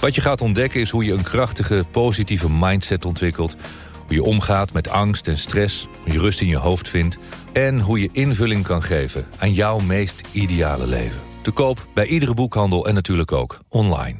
Wat 0.00 0.14
je 0.14 0.20
gaat 0.20 0.40
ontdekken 0.40 0.80
is 0.80 0.90
hoe 0.90 1.04
je 1.04 1.12
een 1.12 1.22
krachtige, 1.22 1.84
positieve 1.90 2.50
mindset 2.50 3.04
ontwikkelt. 3.04 3.56
Hoe 4.06 4.14
je 4.14 4.22
omgaat 4.22 4.72
met 4.72 4.88
angst 4.88 5.28
en 5.28 5.38
stress, 5.38 5.88
hoe 6.02 6.12
je 6.12 6.18
rust 6.18 6.40
in 6.40 6.48
je 6.48 6.56
hoofd 6.56 6.88
vindt... 6.88 7.18
en 7.52 7.80
hoe 7.80 8.00
je 8.00 8.08
invulling 8.12 8.64
kan 8.64 8.82
geven 8.82 9.26
aan 9.38 9.52
jouw 9.52 9.78
meest 9.78 10.28
ideale 10.32 10.86
leven. 10.86 11.20
Te 11.42 11.50
koop 11.50 11.86
bij 11.94 12.06
iedere 12.06 12.34
boekhandel 12.34 12.86
en 12.86 12.94
natuurlijk 12.94 13.32
ook 13.32 13.58
online. 13.68 14.18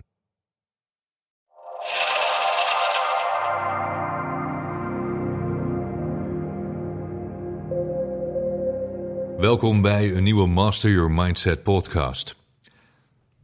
Welkom 9.38 9.82
bij 9.82 10.14
een 10.14 10.22
nieuwe 10.22 10.46
Master 10.46 10.90
Your 10.90 11.10
Mindset 11.10 11.62
podcast. 11.62 12.39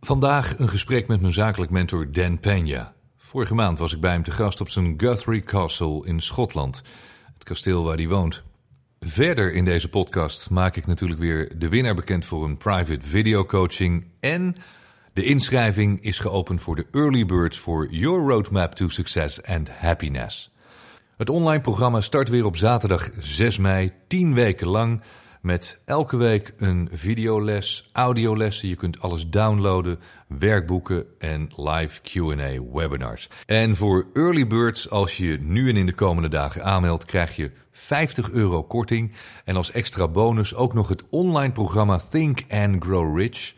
Vandaag 0.06 0.58
een 0.58 0.68
gesprek 0.68 1.06
met 1.06 1.20
mijn 1.20 1.32
zakelijk 1.32 1.70
mentor 1.70 2.10
Dan 2.10 2.38
Peña. 2.40 2.92
Vorige 3.16 3.54
maand 3.54 3.78
was 3.78 3.92
ik 3.92 4.00
bij 4.00 4.12
hem 4.12 4.22
te 4.22 4.30
gast 4.30 4.60
op 4.60 4.68
zijn 4.68 4.94
Guthrie 4.96 5.42
Castle 5.42 6.06
in 6.06 6.20
Schotland, 6.20 6.82
het 7.34 7.44
kasteel 7.44 7.84
waar 7.84 7.96
hij 7.96 8.08
woont. 8.08 8.42
Verder 9.00 9.54
in 9.54 9.64
deze 9.64 9.88
podcast 9.88 10.50
maak 10.50 10.76
ik 10.76 10.86
natuurlijk 10.86 11.20
weer 11.20 11.58
de 11.58 11.68
winnaar 11.68 11.94
bekend 11.94 12.24
voor 12.24 12.44
een 12.44 12.56
private 12.56 13.06
video 13.06 13.44
coaching 13.44 14.06
en 14.20 14.56
de 15.12 15.22
inschrijving 15.22 16.02
is 16.02 16.18
geopend 16.18 16.62
voor 16.62 16.76
de 16.76 16.86
Early 16.92 17.26
Birds 17.26 17.58
voor 17.58 17.90
Your 17.90 18.28
Roadmap 18.28 18.74
to 18.74 18.88
Success 18.88 19.42
and 19.42 19.70
Happiness. 19.70 20.50
Het 21.16 21.30
online 21.30 21.60
programma 21.60 22.00
start 22.00 22.28
weer 22.28 22.44
op 22.44 22.56
zaterdag 22.56 23.10
6 23.18 23.58
mei, 23.58 23.92
10 24.06 24.34
weken 24.34 24.68
lang. 24.68 25.02
Met 25.46 25.78
elke 25.84 26.16
week 26.16 26.54
een 26.56 26.88
videoles, 26.92 27.90
audiolessen. 27.92 28.68
Je 28.68 28.76
kunt 28.76 29.00
alles 29.00 29.28
downloaden, 29.28 29.98
werkboeken 30.28 31.04
en 31.18 31.50
live 31.56 32.00
QA 32.02 32.62
webinars. 32.72 33.28
En 33.44 33.76
voor 33.76 34.06
early 34.12 34.46
birds, 34.46 34.90
als 34.90 35.16
je 35.16 35.38
nu 35.40 35.68
en 35.68 35.76
in 35.76 35.86
de 35.86 35.92
komende 35.92 36.28
dagen 36.28 36.64
aanmeldt, 36.64 37.04
krijg 37.04 37.36
je 37.36 37.50
50 37.72 38.30
euro 38.30 38.62
korting. 38.62 39.12
En 39.44 39.56
als 39.56 39.70
extra 39.70 40.08
bonus 40.08 40.54
ook 40.54 40.74
nog 40.74 40.88
het 40.88 41.02
online 41.10 41.52
programma 41.52 41.98
Think 42.10 42.44
and 42.48 42.84
Grow 42.84 43.18
Rich. 43.18 43.54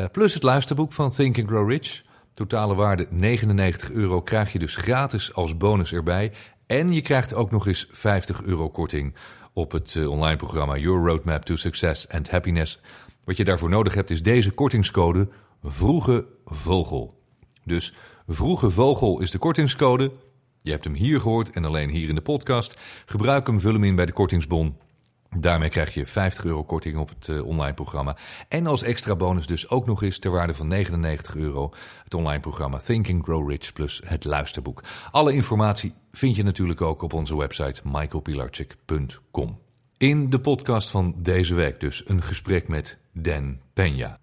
Uh, 0.00 0.06
plus 0.12 0.34
het 0.34 0.42
luisterboek 0.42 0.92
van 0.92 1.10
Think 1.10 1.38
and 1.38 1.48
Grow 1.48 1.70
Rich. 1.70 2.02
Totale 2.32 2.74
waarde 2.74 3.06
99 3.10 3.90
euro 3.90 4.20
krijg 4.20 4.52
je 4.52 4.58
dus 4.58 4.76
gratis 4.76 5.34
als 5.34 5.56
bonus 5.56 5.92
erbij. 5.92 6.32
En 6.66 6.92
je 6.92 7.02
krijgt 7.02 7.34
ook 7.34 7.50
nog 7.50 7.66
eens 7.66 7.88
50 7.90 8.42
euro 8.42 8.68
korting 8.68 9.14
op 9.58 9.72
het 9.72 9.94
uh, 9.94 10.10
online 10.10 10.36
programma 10.36 10.76
Your 10.76 11.08
Roadmap 11.08 11.44
to 11.44 11.56
Success 11.56 12.08
and 12.08 12.30
Happiness. 12.30 12.80
Wat 13.24 13.36
je 13.36 13.44
daarvoor 13.44 13.68
nodig 13.68 13.94
hebt 13.94 14.10
is 14.10 14.22
deze 14.22 14.50
kortingscode 14.50 15.28
Vroege 15.62 16.26
Vogel. 16.44 17.22
Dus 17.64 17.94
Vroege 18.26 18.70
Vogel 18.70 19.20
is 19.20 19.30
de 19.30 19.38
kortingscode. 19.38 20.12
Je 20.58 20.70
hebt 20.70 20.84
hem 20.84 20.94
hier 20.94 21.20
gehoord 21.20 21.50
en 21.50 21.64
alleen 21.64 21.90
hier 21.90 22.08
in 22.08 22.14
de 22.14 22.20
podcast. 22.20 22.78
Gebruik 23.06 23.46
hem, 23.46 23.60
vul 23.60 23.72
hem 23.72 23.84
in 23.84 23.94
bij 23.94 24.06
de 24.06 24.12
kortingsbon. 24.12 24.76
Daarmee 25.36 25.68
krijg 25.68 25.94
je 25.94 26.06
50 26.06 26.44
euro 26.44 26.64
korting 26.64 26.96
op 26.96 27.08
het 27.08 27.28
uh, 27.28 27.46
online 27.46 27.74
programma. 27.74 28.16
En 28.48 28.66
als 28.66 28.82
extra 28.82 29.16
bonus 29.16 29.46
dus 29.46 29.68
ook 29.68 29.86
nog 29.86 30.02
eens 30.02 30.18
ter 30.18 30.30
waarde 30.30 30.54
van 30.54 30.66
99 30.66 31.36
euro... 31.36 31.72
het 32.04 32.14
online 32.14 32.40
programma 32.40 32.78
Think 32.78 33.08
and 33.10 33.24
Grow 33.24 33.50
Rich 33.50 33.72
plus 33.72 34.02
het 34.04 34.24
luisterboek. 34.24 34.82
Alle 35.10 35.32
informatie 35.32 35.94
vind 36.12 36.36
je 36.36 36.42
natuurlijk 36.42 36.80
ook 36.80 37.02
op 37.02 37.12
onze 37.12 37.36
website 37.36 37.80
michaelpilarchik.com. 37.84 39.58
In 39.96 40.30
de 40.30 40.40
podcast 40.40 40.90
van 40.90 41.14
deze 41.16 41.54
week 41.54 41.80
dus 41.80 42.02
een 42.06 42.22
gesprek 42.22 42.68
met 42.68 42.98
Dan 43.12 43.58
Peña. 43.58 44.18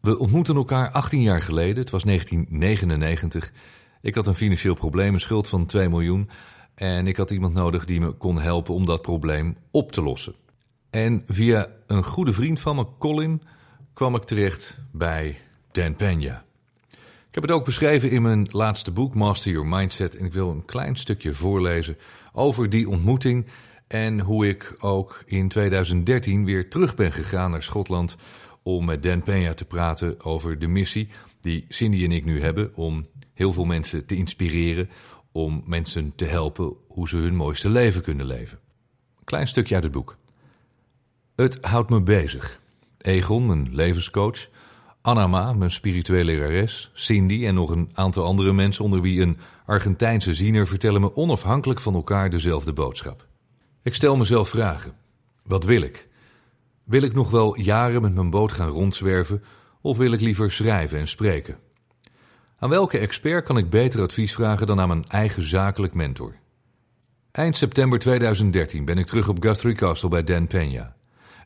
We 0.00 0.18
ontmoetten 0.18 0.56
elkaar 0.56 0.90
18 0.90 1.22
jaar 1.22 1.42
geleden, 1.42 1.78
het 1.78 1.90
was 1.90 2.02
1999. 2.02 3.52
Ik 4.00 4.14
had 4.14 4.26
een 4.26 4.34
financieel 4.34 4.74
probleem, 4.74 5.14
een 5.14 5.20
schuld 5.20 5.48
van 5.48 5.66
2 5.66 5.88
miljoen... 5.88 6.30
En 6.76 7.06
ik 7.06 7.16
had 7.16 7.30
iemand 7.30 7.54
nodig 7.54 7.84
die 7.84 8.00
me 8.00 8.10
kon 8.10 8.40
helpen 8.40 8.74
om 8.74 8.86
dat 8.86 9.02
probleem 9.02 9.56
op 9.70 9.92
te 9.92 10.02
lossen. 10.02 10.34
En 10.90 11.22
via 11.26 11.68
een 11.86 12.04
goede 12.04 12.32
vriend 12.32 12.60
van 12.60 12.76
me, 12.76 12.86
Colin, 12.98 13.42
kwam 13.92 14.14
ik 14.14 14.22
terecht 14.22 14.78
bij 14.92 15.38
Dan 15.72 15.94
Peña. 15.94 16.44
Ik 17.28 17.42
heb 17.42 17.42
het 17.42 17.52
ook 17.52 17.64
beschreven 17.64 18.10
in 18.10 18.22
mijn 18.22 18.48
laatste 18.50 18.90
boek, 18.90 19.14
Master 19.14 19.52
Your 19.52 19.68
Mindset. 19.68 20.16
En 20.16 20.24
ik 20.24 20.32
wil 20.32 20.50
een 20.50 20.64
klein 20.64 20.96
stukje 20.96 21.34
voorlezen 21.34 21.96
over 22.32 22.70
die 22.70 22.88
ontmoeting. 22.88 23.46
En 23.86 24.20
hoe 24.20 24.48
ik 24.48 24.76
ook 24.78 25.22
in 25.26 25.48
2013 25.48 26.44
weer 26.44 26.70
terug 26.70 26.94
ben 26.94 27.12
gegaan 27.12 27.50
naar 27.50 27.62
Schotland. 27.62 28.16
om 28.62 28.84
met 28.84 29.02
Dan 29.02 29.20
Peña 29.22 29.54
te 29.54 29.64
praten 29.64 30.24
over 30.24 30.58
de 30.58 30.68
missie 30.68 31.08
die 31.40 31.64
Cindy 31.68 32.04
en 32.04 32.12
ik 32.12 32.24
nu 32.24 32.42
hebben. 32.42 32.74
om 32.74 33.06
heel 33.32 33.52
veel 33.52 33.64
mensen 33.64 34.06
te 34.06 34.16
inspireren 34.16 34.88
om 35.36 35.62
mensen 35.66 36.12
te 36.14 36.24
helpen 36.24 36.74
hoe 36.88 37.08
ze 37.08 37.16
hun 37.16 37.34
mooiste 37.34 37.68
leven 37.68 38.02
kunnen 38.02 38.26
leven. 38.26 38.58
Klein 39.24 39.48
stukje 39.48 39.74
uit 39.74 39.84
het 39.84 39.92
boek. 39.92 40.16
Het 41.34 41.58
houdt 41.60 41.90
me 41.90 42.02
bezig. 42.02 42.60
Egon, 42.98 43.46
mijn 43.46 43.74
levenscoach, 43.74 44.48
Anama, 45.02 45.52
mijn 45.52 45.70
spirituele 45.70 46.24
lerares, 46.24 46.90
Cindy 46.92 47.46
en 47.46 47.54
nog 47.54 47.70
een 47.70 47.90
aantal 47.92 48.24
andere 48.24 48.52
mensen 48.52 48.84
onder 48.84 49.00
wie 49.00 49.20
een 49.20 49.38
Argentijnse 49.66 50.34
ziener 50.34 50.66
vertellen 50.66 51.00
me 51.00 51.16
onafhankelijk 51.16 51.80
van 51.80 51.94
elkaar 51.94 52.30
dezelfde 52.30 52.72
boodschap. 52.72 53.26
Ik 53.82 53.94
stel 53.94 54.16
mezelf 54.16 54.48
vragen. 54.48 54.94
Wat 55.44 55.64
wil 55.64 55.82
ik? 55.82 56.08
Wil 56.84 57.02
ik 57.02 57.14
nog 57.14 57.30
wel 57.30 57.58
jaren 57.58 58.02
met 58.02 58.14
mijn 58.14 58.30
boot 58.30 58.52
gaan 58.52 58.68
rondzwerven 58.68 59.42
of 59.80 59.96
wil 59.96 60.12
ik 60.12 60.20
liever 60.20 60.52
schrijven 60.52 60.98
en 60.98 61.08
spreken? 61.08 61.58
Aan 62.58 62.68
welke 62.68 62.98
expert 62.98 63.44
kan 63.44 63.56
ik 63.56 63.70
beter 63.70 64.00
advies 64.00 64.34
vragen 64.34 64.66
dan 64.66 64.80
aan 64.80 64.88
mijn 64.88 65.04
eigen 65.08 65.42
zakelijk 65.42 65.94
mentor? 65.94 66.34
Eind 67.32 67.56
september 67.56 67.98
2013 67.98 68.84
ben 68.84 68.98
ik 68.98 69.06
terug 69.06 69.28
op 69.28 69.42
Guthrie 69.42 69.74
Castle 69.74 70.08
bij 70.08 70.24
Dan 70.24 70.46
Peña. 70.46 70.94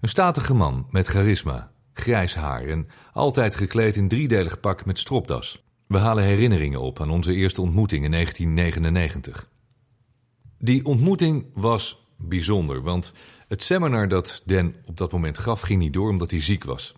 Een 0.01 0.09
statige 0.09 0.55
man 0.55 0.87
met 0.91 1.07
charisma, 1.07 1.73
grijs 1.93 2.35
haar 2.35 2.63
en 2.63 2.89
altijd 3.13 3.55
gekleed 3.55 3.97
in 3.97 4.09
driedelig 4.09 4.61
pak 4.61 4.85
met 4.85 4.99
stropdas. 4.99 5.65
We 5.87 5.99
halen 5.99 6.25
herinneringen 6.25 6.81
op 6.81 7.01
aan 7.01 7.11
onze 7.11 7.35
eerste 7.35 7.61
ontmoeting 7.61 8.05
in 8.05 8.11
1999. 8.11 9.49
Die 10.59 10.85
ontmoeting 10.85 11.47
was 11.55 12.07
bijzonder, 12.17 12.83
want 12.83 13.13
het 13.49 13.63
seminar 13.63 14.09
dat 14.09 14.43
Dan 14.45 14.75
op 14.85 14.97
dat 14.97 15.13
moment 15.13 15.39
gaf 15.39 15.61
ging 15.61 15.81
niet 15.81 15.93
door 15.93 16.09
omdat 16.09 16.31
hij 16.31 16.41
ziek 16.41 16.65
was. 16.65 16.95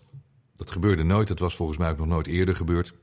Dat 0.55 0.71
gebeurde 0.71 1.03
nooit, 1.03 1.27
dat 1.27 1.39
was 1.39 1.55
volgens 1.55 1.77
mij 1.77 1.89
ook 1.89 1.97
nog 1.97 2.07
nooit 2.07 2.27
eerder 2.27 2.55
gebeurd. 2.55 2.93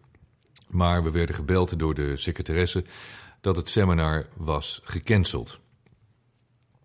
Maar 0.71 1.03
we 1.03 1.11
werden 1.11 1.35
gebeld 1.35 1.79
door 1.79 1.95
de 1.95 2.17
secretaresse 2.17 2.85
dat 3.41 3.57
het 3.57 3.69
seminar 3.69 4.27
was 4.37 4.81
gecanceld. 4.85 5.59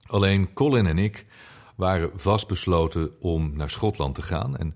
Alleen 0.05 0.53
Colin 0.53 0.85
en 0.85 0.97
ik 0.97 1.25
waren 1.75 2.11
vastbesloten 2.15 3.11
om 3.19 3.55
naar 3.55 3.69
Schotland 3.69 4.15
te 4.15 4.21
gaan. 4.21 4.57
En 4.57 4.75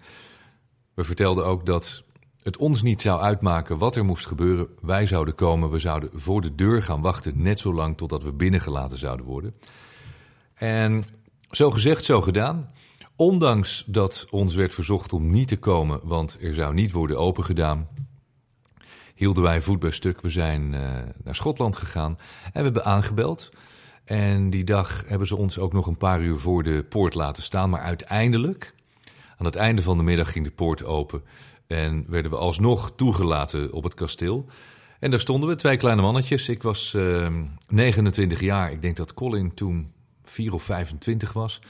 we 0.94 1.03
vertelden 1.03 1.46
ook 1.46 1.66
dat 1.66 2.03
het 2.42 2.58
ons 2.58 2.81
niet 2.81 3.02
zou 3.02 3.22
uitmaken 3.22 3.78
wat 3.78 3.96
er 3.96 4.06
moest 4.06 4.25
gebeuren. 4.25 4.68
Wij 4.81 5.06
zouden 5.06 5.36
komen, 5.36 5.70
we 5.70 5.80
zouden 5.80 6.09
voor 6.14 6.41
de 6.41 6.55
deur 6.55 6.84
gaan 6.84 7.02
wachten, 7.02 7.41
net 7.41 7.59
zo 7.59 7.73
lang 7.73 7.97
totdat 7.97 8.23
we 8.23 8.34
binnengelaten 8.34 8.97
zouden 8.97 9.26
worden. 9.26 9.55
En 10.53 11.03
zo 11.50 11.72
gezegd, 11.72 12.03
zo 12.03 12.22
gedaan. 12.22 12.72
Ondanks 13.16 13.84
dat 13.88 14.28
ons 14.29 14.55
werd 14.55 14.73
verzocht 14.73 15.14
om 15.14 15.32
niet 15.32 15.47
te 15.47 15.58
komen, 15.58 16.00
want 16.03 16.38
er 16.41 16.53
zou 16.53 16.73
niet 16.73 16.91
worden 16.91 17.20
opengedaan, 17.20 17.88
hielden 19.19 19.43
wij 19.43 19.61
voet 19.61 19.79
bij 19.79 19.91
stuk. 19.91 20.21
We 20.21 20.29
zijn 20.29 20.73
uh, 20.73 20.79
naar 21.23 21.35
Schotland 21.35 21.77
gegaan 21.77 22.17
en 22.43 22.51
we 22.53 22.61
hebben 22.61 22.85
aangebeld. 22.85 23.49
En 24.05 24.49
die 24.49 24.63
dag 24.63 25.03
hebben 25.07 25.27
ze 25.27 25.35
ons 25.35 25.57
ook 25.57 25.73
nog 25.73 25.87
een 25.87 25.97
paar 25.97 26.21
uur 26.21 26.37
voor 26.37 26.63
de 26.63 26.85
poort 26.89 27.13
laten 27.13 27.43
staan. 27.43 27.69
Maar 27.69 27.81
uiteindelijk, 27.81 28.73
aan 29.37 29.45
het 29.45 29.55
einde 29.55 29.81
van 29.81 29.97
de 29.97 30.03
middag, 30.03 30.31
ging 30.31 30.45
de 30.45 30.51
poort 30.51 30.83
open. 30.83 31.23
En 31.67 32.05
werden 32.07 32.31
we 32.31 32.37
alsnog 32.37 32.91
toegelaten 32.95 33.73
op 33.73 33.83
het 33.83 33.93
kasteel. 33.93 34.45
En 34.99 35.11
daar 35.11 35.19
stonden 35.19 35.49
we, 35.49 35.55
twee 35.55 35.77
kleine 35.77 36.01
mannetjes. 36.01 36.49
Ik 36.49 36.63
was 36.63 36.93
uh, 36.93 37.25
ehm, 37.25 37.45
29 37.67 38.39
jaar. 38.39 38.71
Ik 38.71 38.81
denk 38.81 38.97
dat 38.97 39.13
Colin 39.13 39.53
toen 39.53 39.91
4 40.23 40.53
of 40.53 40.63
25 40.63 41.33
was. 41.33 41.61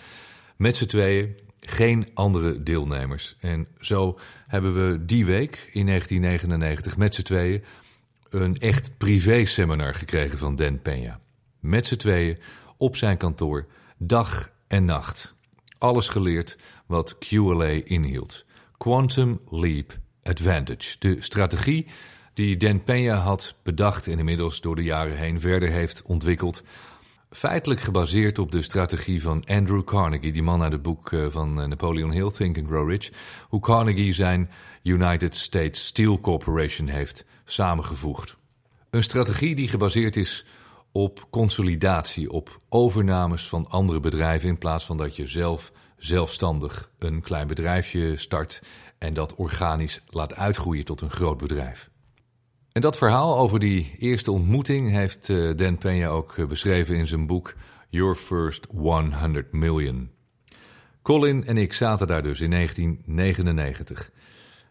Met 0.58 0.76
z'n 0.76 0.86
tweeën 0.86 1.36
geen 1.60 2.10
andere 2.14 2.64
deelnemers. 2.64 3.36
En 3.40 3.68
zo 3.80 4.20
hebben 4.48 4.74
we 4.74 5.06
die 5.06 5.26
week 5.26 5.70
in 5.72 5.86
1999 5.86 6.98
met 6.98 7.16
z'n 7.16 7.22
tweeën 7.22 7.64
een 8.30 8.58
echt 8.58 8.98
privé-seminar 8.98 9.96
gekregen 9.96 10.38
van 10.38 10.56
Dan 10.56 10.80
Peña. 10.80 11.20
Met 11.60 11.88
z'n 11.88 11.96
tweeën 11.96 12.38
op 12.78 12.96
zijn 12.96 13.18
kantoor, 13.18 13.66
dag 13.98 14.52
en 14.68 14.86
nacht. 14.86 15.36
Alles 15.78 16.10
geleerd 16.10 16.58
wat 16.86 17.18
QLA 17.18 17.84
inhield. 17.84 18.46
Quantum 18.78 19.40
Leap 19.50 19.98
Advantage. 20.22 20.96
De 21.00 21.16
strategie 21.20 21.88
die 22.34 22.58
Dan 22.58 22.82
Peña 22.82 23.24
had 23.24 23.56
bedacht 23.64 24.08
en 24.08 24.20
inmiddels 24.20 24.62
door 24.62 24.76
de 24.76 24.84
jaren 24.84 25.18
heen 25.18 25.40
verder 25.40 25.70
heeft 25.70 26.02
ontwikkeld. 26.02 26.64
Feitelijk 27.30 27.82
gebaseerd 27.82 28.40
op 28.40 28.52
de 28.52 28.62
strategie 28.62 29.22
van 29.22 29.44
Andrew 29.46 29.84
Carnegie, 29.84 30.32
die 30.32 30.44
man 30.44 30.62
uit 30.62 30.72
het 30.72 30.82
boek 30.82 31.12
eh, 31.12 31.26
van 31.30 31.62
eh, 31.62 31.68
Napoleon 31.68 32.12
Hill, 32.12 32.32
Think 32.32 32.58
and 32.58 32.68
Grow 32.68 32.90
Rich. 32.90 33.12
Hoe 33.48 33.60
Carnegie 33.60 34.14
zijn 34.14 34.50
United 34.84 35.36
States 35.36 35.86
Steel 35.86 36.20
Corporation 36.20 36.88
heeft 36.88 37.26
samengevoegd. 37.46 38.38
Een 38.90 39.04
strategie 39.04 39.56
die 39.56 39.68
gebaseerd 39.68 40.16
is 40.16 40.46
op 40.92 41.28
consolidatie, 41.30 42.32
op 42.32 42.62
overnames 42.70 43.48
van 43.48 43.70
andere 43.70 44.00
bedrijven 44.00 44.50
in 44.50 44.58
plaats 44.58 44.86
van 44.86 44.98
dat 44.98 45.16
je 45.16 45.28
zelf 45.28 45.72
zelfstandig 45.98 46.92
een 46.98 47.22
klein 47.22 47.48
bedrijfje 47.48 48.18
start 48.18 48.62
en 48.98 49.14
dat 49.14 49.36
organisch 49.36 50.02
laat 50.08 50.36
uitgroeien 50.36 50.86
tot 50.86 51.02
een 51.02 51.12
groot 51.12 51.38
bedrijf. 51.38 51.90
En 52.80 52.86
dat 52.86 52.98
verhaal 52.98 53.38
over 53.38 53.60
die 53.60 53.96
eerste 53.98 54.32
ontmoeting 54.32 54.92
heeft 54.92 55.30
eh, 55.30 55.50
Dan 55.56 55.78
Peña 55.78 56.08
ook 56.08 56.38
eh, 56.38 56.46
beschreven 56.46 56.96
in 56.96 57.08
zijn 57.08 57.28
boek 57.28 57.56
Your 57.90 58.16
First 58.16 58.68
100 58.72 59.52
Million. 59.52 60.10
Colin 61.02 61.46
en 61.46 61.58
ik 61.58 61.74
zaten 61.74 62.08
daar 62.08 62.24
dus 62.24 62.42
in 62.42 62.50
1999. 62.50 64.12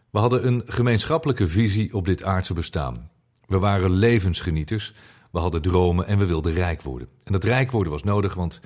We 0.09 0.19
hadden 0.19 0.47
een 0.47 0.61
gemeenschappelijke 0.65 1.47
visie 1.47 1.93
op 1.93 2.05
dit 2.05 2.23
aardse 2.23 2.53
bestaan. 2.53 3.09
We 3.45 3.59
waren 3.59 3.91
levensgenieters, 3.91 4.93
we 5.31 5.39
hadden 5.39 5.61
dromen 5.61 6.07
en 6.07 6.17
we 6.17 6.25
wilden 6.25 6.53
rijk 6.53 6.81
worden. 6.81 7.07
En 7.23 7.31
dat 7.31 7.43
rijk 7.43 7.71
worden 7.71 7.93
was 7.93 8.03
nodig, 8.03 8.33
want 8.33 8.59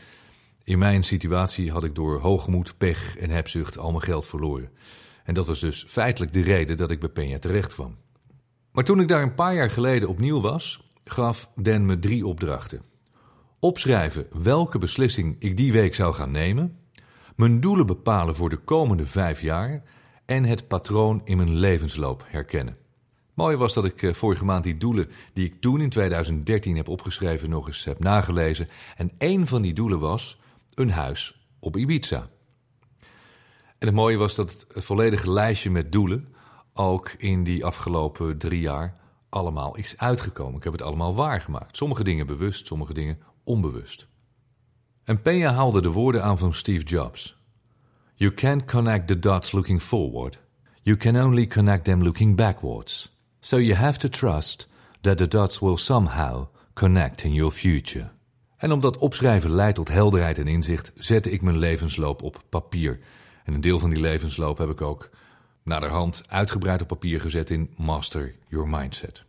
in 0.64 0.78
mijn 0.78 1.04
situatie 1.04 1.72
had 1.72 1.84
ik 1.84 1.96
door 1.96 2.20
hoogmoed, 2.20 2.78
pech 2.78 3.18
en 3.18 3.30
hebzucht 3.30 3.78
al 3.78 3.92
mijn 3.92 4.04
geld 4.04 4.26
verloren. 4.26 4.70
En 5.24 5.34
dat 5.34 5.48
was 5.48 5.60
dus 5.60 5.86
feitelijk 5.88 6.34
de 6.34 6.42
reden 6.42 6.78
dat 6.78 6.92
ik 6.92 7.00
bij 7.00 7.10
Peña 7.10 7.40
terecht 7.40 7.74
kwam. 7.74 7.98
Maar 8.74 8.84
toen 8.84 9.00
ik 9.00 9.08
daar 9.08 9.22
een 9.22 9.36
paar 9.36 9.54
jaar 9.54 9.72
geleden 9.72 10.10
opnieuw 10.10 10.42
was, 10.42 10.92
gaf 11.06 11.50
Dan 11.56 11.86
me 11.86 12.00
drie 12.00 12.28
opdrachten. 12.28 12.82
Opschrijven 13.60 14.28
welke 14.44 14.78
beslissing 14.78 15.36
ik 15.40 15.58
die 15.58 15.72
week 15.72 15.96
zou 15.96 16.14
gaan 16.14 16.32
nemen, 16.32 16.78
mijn 17.36 17.60
doelen 17.60 17.86
bepalen 17.86 18.36
voor 18.36 18.50
de 18.50 18.58
komende 18.58 19.06
vijf 19.06 19.42
jaar 19.42 19.84
en 20.26 20.46
het 20.46 20.68
patroon 20.68 21.22
in 21.24 21.38
mijn 21.38 21.56
levensloop 21.56 22.24
herkennen. 22.28 22.78
Mooi 23.34 23.56
was 23.56 23.74
dat 23.74 23.86
ik 23.86 24.04
eh, 24.04 24.14
vorige 24.14 24.46
maand 24.46 24.64
die 24.64 24.78
doelen 24.78 25.10
die 25.34 25.46
ik 25.46 25.62
toen 25.62 25.82
in 25.82 25.90
2013 25.90 26.76
heb 26.76 26.88
opgeschreven 26.88 27.50
nog 27.50 27.68
eens 27.68 27.86
heb 27.86 28.00
nagelezen. 28.00 28.68
En 28.96 29.12
één 29.18 29.48
van 29.48 29.62
die 29.62 29.74
doelen 29.74 30.00
was 30.00 30.40
een 30.74 30.92
huis 30.92 31.48
op 31.60 31.78
Ibiza. 31.78 32.30
En 33.80 33.90
het 33.90 33.94
mooie 33.94 34.18
was 34.18 34.36
dat 34.36 34.66
het 34.74 34.84
volledige 34.86 35.32
lijstje 35.32 35.70
met 35.70 35.92
doelen 35.92 36.33
ook 36.74 37.12
in 37.18 37.44
die 37.44 37.66
afgelopen 37.66 38.38
drie 38.38 38.62
jaar 38.62 38.94
allemaal 39.30 39.76
is 39.76 39.98
uitgekomen. 39.98 40.56
Ik 40.58 40.64
heb 40.64 40.74
het 40.74 40.82
allemaal 40.82 41.16
waargemaakt. 41.16 41.78
Sommige 41.78 42.04
dingen 42.04 42.28
bewust, 42.28 42.68
sommige 42.68 42.94
dingen 42.94 43.20
onbewust. 43.44 44.08
En 45.04 45.20
Peña 45.20 45.54
haalde 45.54 45.82
de 45.82 45.92
woorden 45.92 46.24
aan 46.24 46.38
van 46.38 46.54
Steve 46.54 46.84
Jobs. 46.84 47.38
You 48.16 48.34
can't 48.34 48.66
connect 48.66 49.08
the 49.08 49.20
dots 49.20 49.52
looking 49.52 49.82
forward. 49.82 50.40
You 50.82 50.98
can 50.98 51.22
only 51.22 51.48
connect 51.48 51.84
them 51.84 52.04
looking 52.04 52.36
backwards. 52.36 53.18
So 53.40 53.60
you 53.60 53.76
have 53.76 54.00
to 54.00 54.10
trust 54.10 54.68
that 55.02 55.18
the 55.18 55.28
dots 55.28 55.60
will 55.60 55.78
somehow 55.78 56.46
connect 56.74 57.24
in 57.24 57.34
your 57.34 57.52
future. 57.52 58.12
En 58.58 58.72
omdat 58.72 58.98
opschrijven 58.98 59.52
leidt 59.52 59.76
tot 59.76 59.88
helderheid 59.88 60.38
en 60.38 60.48
inzicht, 60.48 60.92
zette 60.96 61.32
ik 61.32 61.42
mijn 61.42 61.58
levensloop 61.58 62.22
op 62.22 62.44
papier. 62.50 63.00
En 63.44 63.54
een 63.54 63.62
deel 63.62 63.80
van 63.80 63.90
die 63.90 64.00
levensloop 64.00 64.58
heb 64.58 64.70
ik 64.70 64.82
ook 64.82 65.10
naderhand 65.64 66.24
uitgebreid 66.28 66.82
op 66.82 66.88
papier 66.88 67.22
gezet 67.22 67.50
in 67.50 67.70
Master 67.78 68.36
Your 68.48 68.68
Mindset. 68.68 69.24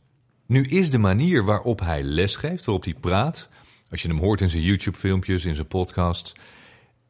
Nu 0.46 0.66
is 0.66 0.90
de 0.90 0.98
manier 0.98 1.44
waarop 1.44 1.80
hij 1.80 2.02
lesgeeft, 2.02 2.64
waarop 2.64 2.84
hij 2.84 2.94
praat, 2.94 3.48
als 3.90 4.02
je 4.02 4.08
hem 4.08 4.18
hoort 4.18 4.40
in 4.40 4.48
zijn 4.48 4.62
YouTube-filmpjes, 4.62 5.44
in 5.44 5.54
zijn 5.54 5.66
podcasts, 5.66 6.34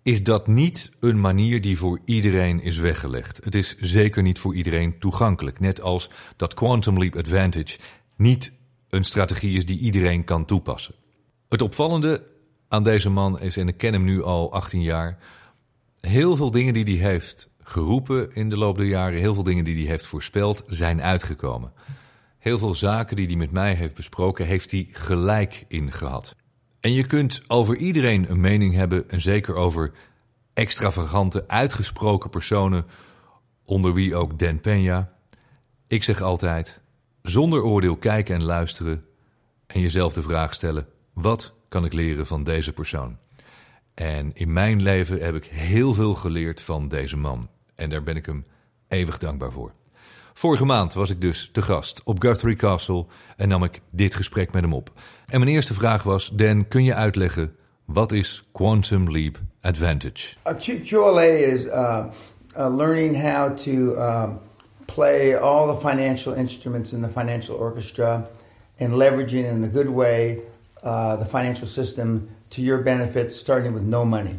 is 0.02 0.22
dat 0.22 0.46
niet 0.46 0.90
een 1.00 1.20
manier 1.20 1.60
die 1.60 1.78
voor 1.78 2.00
iedereen 2.04 2.60
is 2.62 2.76
weggelegd. 2.76 3.44
Het 3.44 3.54
is 3.54 3.76
zeker 3.78 4.22
niet 4.22 4.38
voor 4.38 4.54
iedereen 4.54 4.98
toegankelijk. 4.98 5.60
Net 5.60 5.80
als 5.80 6.10
dat 6.36 6.54
Quantum 6.54 6.98
Leap 6.98 7.16
Advantage 7.16 7.78
niet 8.16 8.52
een 8.88 9.04
strategie 9.04 9.56
is 9.56 9.66
die 9.66 9.78
iedereen 9.78 10.24
kan 10.24 10.44
toepassen. 10.44 10.94
Het 11.48 11.62
opvallende 11.62 12.26
aan 12.68 12.82
deze 12.82 13.10
man 13.10 13.40
is, 13.40 13.56
en 13.56 13.68
ik 13.68 13.76
ken 13.76 13.92
hem 13.92 14.04
nu 14.04 14.22
al 14.22 14.52
18 14.52 14.82
jaar, 14.82 15.18
heel 16.00 16.36
veel 16.36 16.50
dingen 16.50 16.74
die 16.74 17.00
hij 17.00 17.10
heeft 17.10 17.48
geroepen 17.74 18.34
in 18.34 18.48
de 18.48 18.56
loop 18.56 18.76
der 18.76 18.86
jaren, 18.86 19.18
heel 19.18 19.34
veel 19.34 19.42
dingen 19.42 19.64
die 19.64 19.74
hij 19.74 19.84
heeft 19.84 20.06
voorspeld, 20.06 20.64
zijn 20.66 21.02
uitgekomen. 21.02 21.72
Heel 22.38 22.58
veel 22.58 22.74
zaken 22.74 23.16
die 23.16 23.26
hij 23.26 23.36
met 23.36 23.50
mij 23.50 23.74
heeft 23.74 23.94
besproken, 23.94 24.46
heeft 24.46 24.70
hij 24.70 24.88
gelijk 24.92 25.64
in 25.68 25.92
gehad. 25.92 26.36
En 26.80 26.92
je 26.92 27.06
kunt 27.06 27.42
over 27.46 27.76
iedereen 27.76 28.30
een 28.30 28.40
mening 28.40 28.74
hebben, 28.74 29.10
en 29.10 29.20
zeker 29.20 29.54
over 29.54 29.92
extravagante, 30.52 31.48
uitgesproken 31.48 32.30
personen, 32.30 32.86
onder 33.64 33.94
wie 33.94 34.14
ook 34.14 34.38
Dan 34.38 34.60
Peña. 34.60 35.08
Ik 35.86 36.02
zeg 36.02 36.22
altijd: 36.22 36.80
zonder 37.22 37.62
oordeel 37.62 37.96
kijken 37.96 38.34
en 38.34 38.42
luisteren 38.42 39.04
en 39.66 39.80
jezelf 39.80 40.12
de 40.12 40.22
vraag 40.22 40.54
stellen: 40.54 40.86
wat 41.12 41.54
kan 41.68 41.84
ik 41.84 41.92
leren 41.92 42.26
van 42.26 42.42
deze 42.42 42.72
persoon? 42.72 43.18
En 43.94 44.34
in 44.34 44.52
mijn 44.52 44.82
leven 44.82 45.20
heb 45.20 45.34
ik 45.34 45.44
heel 45.44 45.94
veel 45.94 46.14
geleerd 46.14 46.62
van 46.62 46.88
deze 46.88 47.16
man. 47.16 47.48
En 47.74 47.90
daar 47.90 48.02
ben 48.02 48.16
ik 48.16 48.26
hem 48.26 48.44
eeuwig 48.88 49.18
dankbaar 49.18 49.52
voor. 49.52 49.72
Vorige 50.32 50.64
maand 50.64 50.92
was 50.92 51.10
ik 51.10 51.20
dus 51.20 51.50
te 51.52 51.62
gast 51.62 52.00
op 52.04 52.22
Guthrie 52.22 52.56
Castle 52.56 53.06
en 53.36 53.48
nam 53.48 53.64
ik 53.64 53.80
dit 53.90 54.14
gesprek 54.14 54.52
met 54.52 54.62
hem 54.62 54.72
op. 54.72 54.92
En 55.26 55.40
mijn 55.40 55.52
eerste 55.52 55.74
vraag 55.74 56.02
was: 56.02 56.30
Dan, 56.32 56.68
kun 56.68 56.84
je 56.84 56.94
uitleggen 56.94 57.56
wat 57.84 58.12
is 58.12 58.48
Quantum 58.52 59.10
Leap 59.10 59.40
Advantage? 59.60 60.36
QLA 60.82 61.22
is 61.22 61.64
uh, 61.64 62.04
uh, 62.56 62.76
learning 62.76 63.22
how 63.22 63.56
to 63.56 63.70
um, 63.70 64.38
play 64.84 65.36
all 65.36 65.74
the 65.74 65.88
financial 65.88 66.34
instruments 66.34 66.92
in 66.92 67.02
the 67.02 67.08
financial 67.08 67.56
orchestra 67.56 68.30
and 68.78 68.92
leveraging 68.92 69.46
in 69.46 69.64
a 69.64 69.72
good 69.72 69.88
way 69.88 70.38
uh, 70.82 71.16
the 71.16 71.24
financial 71.24 71.66
system 71.66 72.28
to 72.50 72.62
your 72.62 72.82
benefit, 72.82 73.32
starting 73.32 73.72
with 73.72 73.82
no 73.82 74.04
money. 74.04 74.38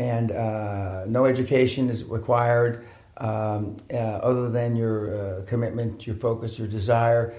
And 0.00 0.32
uh, 0.32 1.04
no 1.06 1.26
education 1.26 1.90
is 1.90 2.04
required 2.04 2.86
um, 3.18 3.76
uh, 3.92 3.96
other 3.96 4.48
than 4.48 4.74
your 4.74 5.14
uh, 5.14 5.42
commitment, 5.44 6.06
your 6.06 6.16
focus, 6.16 6.58
your 6.58 6.68
desire 6.68 7.34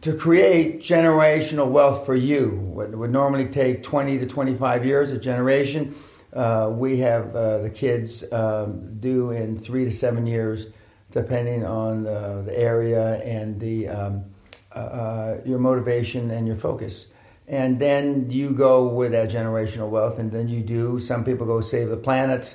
to 0.00 0.16
create 0.16 0.80
generational 0.80 1.70
wealth 1.70 2.04
for 2.04 2.16
you. 2.16 2.58
What 2.74 2.90
would 2.90 3.12
normally 3.12 3.46
take 3.46 3.84
20 3.84 4.18
to 4.18 4.26
25 4.26 4.84
years, 4.84 5.12
a 5.12 5.20
generation, 5.20 5.94
uh, 6.32 6.72
we 6.72 6.98
have 6.98 7.36
uh, 7.36 7.58
the 7.58 7.70
kids 7.70 8.24
um, 8.32 8.98
do 8.98 9.30
in 9.30 9.56
three 9.56 9.84
to 9.84 9.90
seven 9.92 10.26
years, 10.26 10.66
depending 11.12 11.64
on 11.64 12.02
the, 12.02 12.42
the 12.44 12.58
area 12.58 13.20
and 13.22 13.60
the, 13.60 13.88
um, 13.88 14.24
uh, 14.72 15.36
your 15.44 15.60
motivation 15.60 16.28
and 16.32 16.48
your 16.48 16.56
focus 16.56 17.06
and 17.50 17.80
then 17.80 18.30
you 18.30 18.52
go 18.52 18.86
with 18.86 19.10
that 19.10 19.28
generational 19.28 19.90
wealth, 19.90 20.20
and 20.20 20.30
then 20.30 20.48
you 20.48 20.62
do. 20.62 21.00
Some 21.00 21.24
people 21.24 21.46
go 21.46 21.60
save 21.60 21.88
the 21.88 21.96
planet, 21.96 22.54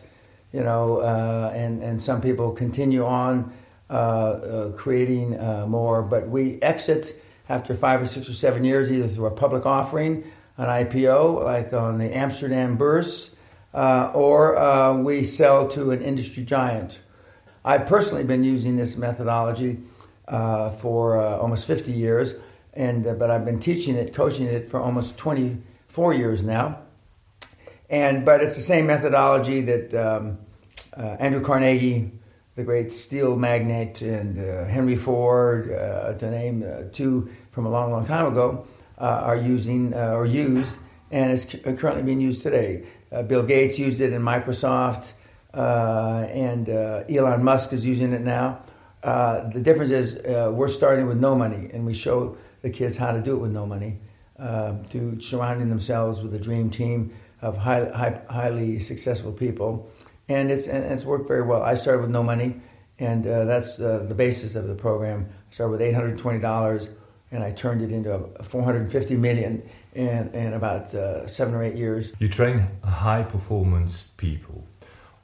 you 0.54 0.64
know, 0.64 1.00
uh, 1.00 1.52
and 1.54 1.84
and 1.84 2.02
some 2.02 2.22
people 2.22 2.54
continue 2.54 3.06
on 3.06 3.54
uh, 3.90 3.94
uh, 3.94 4.72
creating 4.72 5.38
uh, 5.38 5.66
more. 5.68 6.02
But 6.02 6.30
we 6.30 6.62
exit 6.62 7.22
after 7.50 7.76
five 7.76 8.02
or 8.02 8.06
six 8.06 8.30
or 8.30 8.34
seven 8.34 8.64
years, 8.64 8.90
either 8.90 9.10
through 9.10 9.26
a 9.26 9.32
public 9.32 9.66
offering, 9.66 10.24
an 10.56 10.68
IPO, 10.68 11.44
like 11.44 11.74
on 11.74 11.98
the 11.98 12.16
Amsterdam 12.16 12.78
Beurs, 12.78 13.36
uh, 13.74 14.14
or 14.16 14.56
uh, 14.56 14.96
we 14.96 15.26
sell 15.26 15.68
to 15.68 15.92
an 15.92 16.02
industry 16.02 16.46
giant. 16.46 17.02
I've 17.66 17.86
personally 17.86 18.24
been 18.24 18.46
using 18.46 18.78
this 18.78 18.96
methodology 18.96 19.80
for 20.80 21.18
almost 21.18 21.68
50 21.68 21.92
years 21.92 22.34
and 22.76 23.08
uh, 23.08 23.14
but 23.14 23.32
I've 23.32 23.46
been 23.46 23.60
teaching 23.60 23.96
it, 23.96 24.14
coaching 24.14 24.48
it 24.48 24.68
for 24.68 24.80
almost 24.80 25.18
24 25.18 26.14
years 26.14 26.44
now. 26.44 26.80
And 27.90 28.26
but 28.26 28.42
it's 28.42 28.56
the 28.56 28.62
same 28.62 28.88
methodology 28.88 29.62
that 29.62 29.94
um, 29.94 30.40
uh, 30.98 31.18
Andrew 31.20 31.42
Carnegie, 31.42 32.12
the 32.56 32.64
great 32.64 32.92
steel 32.92 33.36
magnate, 33.36 34.02
and 34.02 34.38
uh, 34.38 34.66
Henry 34.66 34.96
Ford, 34.96 35.72
uh, 35.72 36.14
to 36.14 36.32
name 36.32 36.64
uh, 36.64 36.84
two 36.92 37.30
from 37.52 37.66
a 37.66 37.70
long, 37.70 37.92
long 37.92 38.06
time 38.06 38.26
ago, 38.26 38.66
uh, 38.98 39.22
are 39.24 39.36
using 39.36 39.94
or 39.94 40.26
used, 40.26 40.78
and 41.12 41.32
it's 41.32 41.46
currently 41.46 42.04
being 42.04 42.22
used 42.22 42.44
today. 42.44 42.86
Bill 43.28 43.44
Gates 43.44 43.80
used 43.80 44.02
it 44.02 44.12
in 44.12 44.22
Microsoft, 44.22 45.14
and 45.54 46.68
Elon 46.70 47.44
Musk 47.44 47.72
is 47.72 47.86
using 47.86 48.14
it 48.14 48.22
now. 48.22 48.60
the 49.04 49.62
difference 49.62 49.92
is 49.92 50.20
we're 50.54 50.68
starting 50.68 51.06
with 51.08 51.20
no 51.20 51.36
money, 51.36 51.70
and 51.74 51.86
we 51.86 51.94
show 51.94 52.38
the 52.66 52.72
kids 52.72 52.98
how 52.98 53.12
to 53.12 53.22
do 53.22 53.36
it 53.36 53.40
with 53.40 53.52
no 53.52 53.64
money 53.64 54.00
uh, 54.40 54.76
through 54.86 55.22
surrounding 55.22 55.70
themselves 55.70 56.24
with 56.24 56.34
a 56.34 56.40
dream 56.40 56.68
team 56.72 57.14
of 57.44 57.56
high, 57.56 57.86
high, 57.90 58.20
highly 58.28 58.80
successful 58.80 59.32
people. 59.32 59.88
And 60.28 60.50
it's, 60.50 60.66
and 60.66 60.84
it's 60.84 61.06
worked 61.06 61.28
very 61.28 61.44
well. 61.44 61.62
I 61.62 61.76
started 61.76 62.02
with 62.02 62.10
no 62.10 62.24
money, 62.24 62.60
and 62.98 63.28
uh, 63.28 63.46
that's 63.46 63.80
uh, 63.80 64.04
the 64.10 64.16
basis 64.16 64.56
of 64.56 64.68
the 64.68 64.74
program. 64.74 65.30
I 65.30 65.54
started 65.54 65.74
with 65.74 65.82
$820, 65.82 66.90
and 67.32 67.44
I 67.44 67.52
turned 67.52 67.84
it 67.84 67.92
into 67.92 68.12
a 68.12 68.44
450 68.44 69.16
million 69.16 69.62
in, 69.94 70.30
in 70.34 70.54
about 70.54 70.92
uh, 70.96 71.28
seven 71.28 71.54
or 71.54 71.62
eight 71.62 71.76
years. 71.76 72.14
You 72.18 72.30
train 72.30 72.66
high 72.84 73.22
performance 73.22 74.08
people. 74.18 74.66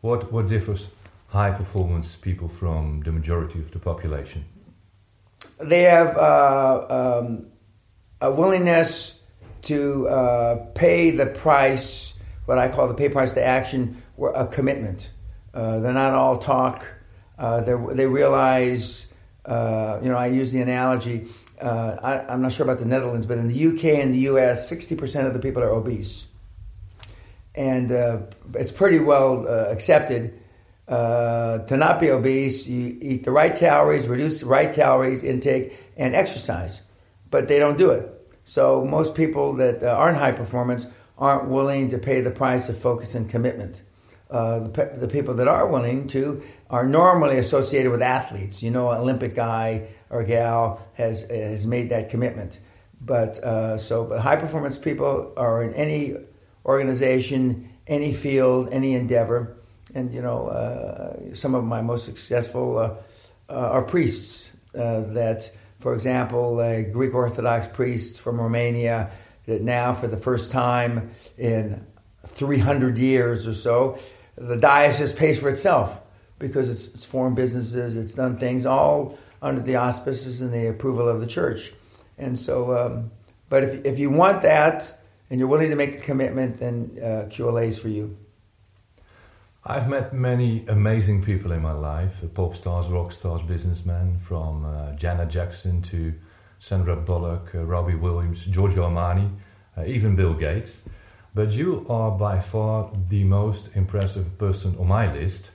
What, 0.01 0.31
what 0.31 0.47
differs 0.47 0.91
high 1.29 1.51
performance 1.51 2.15
people 2.17 2.47
from 2.47 3.01
the 3.01 3.11
majority 3.11 3.59
of 3.59 3.71
the 3.71 3.79
population? 3.79 4.45
They 5.59 5.83
have 5.83 6.17
uh, 6.17 7.19
um, 7.21 7.47
a 8.19 8.31
willingness 8.31 9.19
to 9.63 10.07
uh, 10.07 10.55
pay 10.73 11.11
the 11.11 11.27
price, 11.27 12.15
what 12.45 12.57
I 12.57 12.67
call 12.67 12.87
the 12.87 12.93
pay 12.93 13.09
price 13.09 13.33
to 13.33 13.43
action, 13.43 14.01
a 14.35 14.47
commitment. 14.47 15.11
Uh, 15.53 15.79
they're 15.79 15.93
not 15.93 16.13
all 16.13 16.37
talk. 16.37 16.85
Uh, 17.37 17.61
they 17.61 18.05
realize, 18.05 19.07
uh, 19.45 19.99
you 20.01 20.09
know, 20.09 20.17
I 20.17 20.27
use 20.27 20.51
the 20.51 20.61
analogy. 20.61 21.27
Uh, 21.59 22.23
I, 22.27 22.33
am 22.33 22.41
not 22.41 22.51
sure 22.51 22.63
about 22.63 22.79
the 22.79 22.85
Netherlands, 22.85 23.25
but 23.25 23.37
in 23.37 23.47
the 23.47 23.67
UK 23.67 23.99
and 23.99 24.13
the 24.13 24.19
US, 24.29 24.71
60% 24.71 25.27
of 25.27 25.33
the 25.33 25.39
people 25.39 25.61
are 25.63 25.69
obese. 25.69 26.27
And 27.53 27.91
it's 28.53 28.71
pretty 28.71 28.99
well 28.99 29.45
accepted 29.47 30.40
to 30.97 31.77
not 31.77 31.99
be 31.99 32.09
obese. 32.09 32.67
You 32.67 32.97
eat 33.01 33.23
the 33.23 33.31
right 33.31 33.55
calories, 33.55 34.07
reduce 34.07 34.41
the 34.41 34.47
right 34.47 34.73
calories 34.73 35.23
intake, 35.23 35.77
and 35.97 36.15
exercise. 36.15 36.81
But 37.29 37.47
they 37.47 37.59
don't 37.59 37.77
do 37.77 37.91
it. 37.91 38.21
So 38.43 38.83
most 38.83 39.15
people 39.15 39.53
that 39.53 39.83
uh, 39.83 39.95
aren't 39.95 40.17
high 40.17 40.31
performance 40.31 40.87
aren't 41.17 41.47
willing 41.49 41.89
to 41.89 41.97
pay 41.97 42.21
the 42.21 42.31
price 42.31 42.67
of 42.67 42.77
focus 42.77 43.15
and 43.15 43.29
commitment. 43.29 43.83
Uh, 44.29 44.59
the, 44.59 44.91
the, 44.95 45.07
people 45.07 45.33
that 45.35 45.47
are 45.47 45.67
willing 45.67 46.07
to 46.07 46.41
are 46.69 46.85
normally 46.85 47.37
associated 47.37 47.91
with 47.91 48.01
athletes. 48.01 48.63
You 48.63 48.71
know, 48.71 48.89
an 48.89 48.99
Olympic 48.99 49.35
guy 49.35 49.87
or 50.09 50.23
gal 50.23 50.81
has 50.93 51.23
has 51.23 51.67
made 51.67 51.89
that 51.89 52.09
commitment. 52.09 52.59
But 53.01 53.37
uh, 53.39 53.77
so, 53.77 54.05
but 54.05 54.21
high 54.21 54.37
performance 54.37 54.79
people 54.79 55.33
are 55.35 55.63
in 55.63 55.73
any 55.73 56.15
organization, 56.65 57.69
any 57.87 58.13
field, 58.13 58.69
any 58.71 58.95
endeavor. 58.95 59.57
And 59.93 60.13
you 60.13 60.21
know, 60.21 60.47
uh, 60.47 61.33
some 61.33 61.55
of 61.55 61.63
my 61.63 61.81
most 61.81 62.05
successful 62.05 62.77
uh, 62.77 62.95
uh, 63.49 63.69
are 63.71 63.83
priests 63.83 64.51
that 64.73 65.51
for 65.81 65.95
example, 65.95 66.61
a 66.61 66.83
Greek 66.83 67.15
Orthodox 67.15 67.67
priest 67.67 68.21
from 68.21 68.39
Romania 68.39 69.09
that 69.47 69.63
now, 69.63 69.93
for 69.95 70.07
the 70.07 70.17
first 70.17 70.51
time 70.51 71.09
in 71.39 71.83
300 72.27 72.99
years 72.99 73.47
or 73.47 73.53
so, 73.53 73.97
the 74.37 74.57
diocese 74.57 75.13
pays 75.13 75.39
for 75.39 75.49
itself 75.49 75.99
because 76.37 76.69
it's, 76.69 76.93
it's 76.93 77.03
formed 77.03 77.35
businesses, 77.35 77.97
it's 77.97 78.13
done 78.13 78.37
things 78.37 78.67
all 78.67 79.17
under 79.41 79.59
the 79.59 79.75
auspices 79.75 80.41
and 80.41 80.53
the 80.53 80.67
approval 80.67 81.09
of 81.09 81.19
the 81.19 81.25
church. 81.25 81.73
And 82.19 82.37
so, 82.37 82.77
um, 82.77 83.11
but 83.49 83.63
if, 83.63 83.85
if 83.85 83.99
you 83.99 84.11
want 84.11 84.43
that 84.43 84.99
and 85.31 85.39
you're 85.39 85.49
willing 85.49 85.71
to 85.71 85.75
make 85.75 85.93
the 85.93 86.05
commitment, 86.05 86.59
then 86.59 86.91
uh, 86.97 87.25
QLA 87.29 87.67
is 87.67 87.79
for 87.79 87.89
you. 87.89 88.15
I've 89.63 89.87
met 89.87 90.11
many 90.11 90.65
amazing 90.67 91.23
people 91.23 91.51
in 91.51 91.61
my 91.61 91.73
life 91.73 92.23
pop 92.33 92.55
stars, 92.55 92.87
rock 92.87 93.11
stars, 93.11 93.43
businessmen, 93.43 94.17
from 94.17 94.65
uh, 94.65 94.93
Janet 94.93 95.29
Jackson 95.29 95.83
to 95.83 96.15
Sandra 96.57 96.95
Bullock, 96.95 97.53
uh, 97.53 97.63
Robbie 97.63 97.93
Williams, 97.93 98.43
Giorgio 98.45 98.89
Armani, 98.89 99.31
uh, 99.77 99.85
even 99.85 100.15
Bill 100.15 100.33
Gates. 100.33 100.81
But 101.35 101.51
you 101.51 101.85
are 101.89 102.09
by 102.09 102.39
far 102.39 102.91
the 103.09 103.23
most 103.23 103.75
impressive 103.75 104.35
person 104.39 104.75
on 104.79 104.87
my 104.87 105.13
list. 105.13 105.51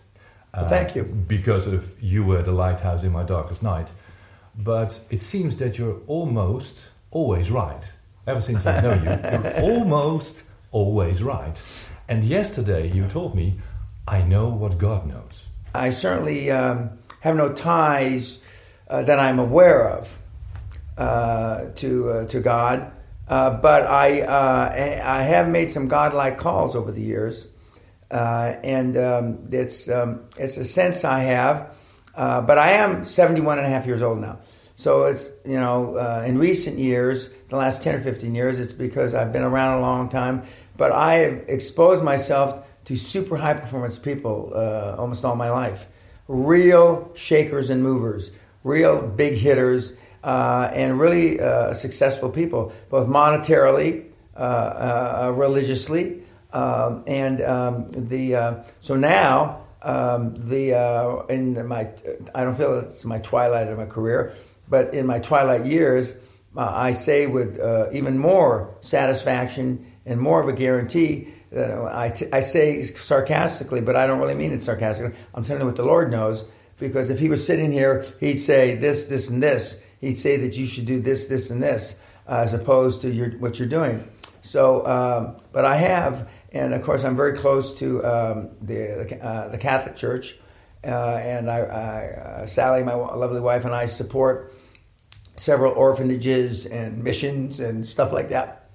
Well, 0.55 0.69
thank 0.69 0.95
you. 0.95 1.03
Because 1.05 1.67
of 1.67 2.01
you 2.01 2.25
were 2.25 2.43
the 2.43 2.53
lighthouse 2.53 3.03
in 3.03 3.11
my 3.11 3.25
darkest 3.25 3.65
night. 3.65 3.91
But 4.57 4.99
it 5.11 5.21
seems 5.21 5.57
that 5.57 5.79
you're 5.79 5.99
almost 6.07 6.91
always 7.11 7.51
right. 7.51 7.83
Ever 8.27 8.41
since 8.41 8.65
I 8.65 8.81
know 8.81 8.95
you, 8.95 9.03
you're 9.33 9.61
almost 9.73 10.45
always 10.71 11.25
right. 11.25 11.61
And 12.09 12.25
yesterday 12.25 12.89
you 12.91 13.09
told 13.09 13.35
me 13.35 13.59
I 14.09 14.23
know 14.23 14.49
what 14.49 14.79
God 14.79 15.07
knows. 15.07 15.47
I 15.75 15.91
certainly 15.91 16.51
um, 16.51 16.91
have 17.21 17.37
no 17.37 17.53
ties 17.53 18.39
uh, 18.89 19.03
that 19.03 19.19
I'm 19.19 19.39
aware 19.39 19.89
of 19.89 20.19
uh, 20.97 21.71
to 21.77 22.11
uh, 22.11 22.27
to 22.29 22.41
God, 22.41 22.93
uh, 23.29 23.59
but 23.59 23.85
I 23.85 24.23
uh, 24.23 24.71
I 25.05 25.23
have 25.23 25.49
made 25.49 25.71
some 25.71 25.89
godlike 25.89 26.39
calls 26.39 26.77
over 26.77 26.93
the 26.93 27.03
years, 27.03 27.49
uh, 28.11 28.55
and 28.63 28.97
um, 28.97 29.39
it's 29.51 29.89
um, 29.89 30.25
it's 30.39 30.57
a 30.57 30.65
sense 30.65 31.05
I 31.05 31.21
have. 31.21 31.75
but 32.15 32.59
I 32.59 32.73
am 32.73 33.05
71 33.05 33.59
and 33.59 33.67
a 33.67 33.71
half 33.71 33.87
years 33.87 34.03
old 34.03 34.21
now. 34.21 34.39
So 34.79 35.05
it's, 35.05 35.31
you 35.47 35.59
know, 35.59 35.97
in 36.27 36.37
recent 36.37 36.79
years, 36.79 37.31
the 37.49 37.57
last 37.57 37.83
10 37.83 37.95
or 37.95 38.01
15 38.01 38.35
years, 38.35 38.59
it's 38.61 38.75
because 38.75 39.15
I've 39.15 39.33
been 39.33 39.43
around 39.43 39.79
a 39.79 39.81
long 39.81 40.11
time. 40.11 40.43
But 40.77 40.93
I 40.93 41.15
have 41.15 41.45
exposed 41.49 42.05
myself 42.05 42.66
to 42.87 42.97
super 42.97 43.37
high 43.37 43.55
performance 43.55 43.99
people 43.99 44.53
uh, 44.55 44.97
almost 44.99 45.25
all 45.25 45.37
my 45.37 45.51
life. 45.51 45.87
Real 46.29 47.13
shakers 47.15 47.71
and 47.71 47.83
movers, 47.83 48.31
real 48.65 49.07
big 49.07 49.35
hitters, 49.35 49.95
uh, 50.25 50.71
and 50.73 50.99
really 50.99 51.39
uh, 51.39 51.73
successful 51.73 52.31
people, 52.31 52.73
both 52.91 53.07
monetarily, 53.07 54.07
uh, 54.37 54.41
uh, 54.41 55.33
religiously, 55.37 56.23
um, 56.53 57.05
and 57.07 57.41
um, 57.43 57.89
the 57.91 58.35
uh, 58.35 58.65
so 58.81 58.97
now 58.97 59.65
um, 59.83 60.35
the 60.35 61.27
in 61.29 61.67
my 61.67 61.89
I 62.35 62.45
don't 62.45 62.57
feel 62.57 62.79
it's 62.81 63.05
my 63.05 63.19
twilight 63.19 63.69
of 63.69 63.79
my 63.79 63.87
career, 63.87 64.33
but 64.69 64.95
in 64.95 65.07
my 65.07 65.21
twilight 65.21 65.65
years, 65.65 66.15
I 66.57 66.93
say 66.93 67.27
with 67.27 67.61
even 67.93 68.19
more 68.19 68.75
satisfaction 68.81 69.93
and 70.05 70.21
more 70.21 70.41
of 70.41 70.49
a 70.49 70.53
guarantee 70.53 71.33
I, 71.55 72.11
t- 72.11 72.27
I 72.33 72.41
say 72.41 72.83
sarcastically, 72.83 73.81
but 73.81 73.97
I 73.97 74.07
don't 74.07 74.19
really 74.19 74.35
mean 74.35 74.53
it 74.53 74.63
sarcastically. 74.63 75.17
I'm 75.35 75.45
telling 75.45 75.63
you 75.63 75.67
what 75.67 75.77
the 75.77 75.85
Lord 75.85 76.11
knows, 76.11 76.45
because 76.79 77.11
if 77.11 77.19
He 77.19 77.29
was 77.29 77.45
sitting 77.45 77.73
here, 77.73 78.05
He'd 78.21 78.39
say 78.39 78.75
this, 78.75 79.07
this, 79.07 79.31
and 79.31 79.43
this. 79.43 79.81
He'd 80.01 80.17
say 80.17 80.37
that 80.39 80.57
you 80.57 80.67
should 80.67 80.87
do 80.87 81.01
this, 81.01 81.29
this, 81.29 81.51
and 81.51 81.63
this, 81.63 81.97
uh, 82.29 82.41
as 82.45 82.55
opposed 82.55 83.01
to 83.03 83.11
your, 83.11 83.31
what 83.39 83.59
you're 83.59 83.69
doing. 83.69 84.09
So, 84.43 84.87
um, 84.87 85.41
but 85.53 85.65
I 85.65 85.77
have, 85.77 86.29
and 86.53 86.75
of 86.75 86.83
course, 86.83 87.05
I'm 87.05 87.17
very 87.17 87.33
close 87.33 87.75
to 87.81 88.05
um, 88.05 88.51
the 88.63 89.19
uh, 89.21 89.49
the 89.49 89.59
Catholic 89.59 89.97
Church, 89.97 90.39
uh, 90.85 91.17
and 91.17 91.51
I, 91.51 91.59
I 91.59 92.43
uh, 92.43 92.47
Sally, 92.47 92.85
my 92.85 92.95
lovely 92.95 93.41
wife, 93.41 93.65
and 93.65 93.75
I 93.75 93.87
support 93.87 94.53
several 95.37 95.73
orphanages 95.73 96.67
and 96.67 97.03
missions 97.03 97.61
and 97.61 97.87
stuff 97.87 98.13
like 98.13 98.29
that. 98.31 98.71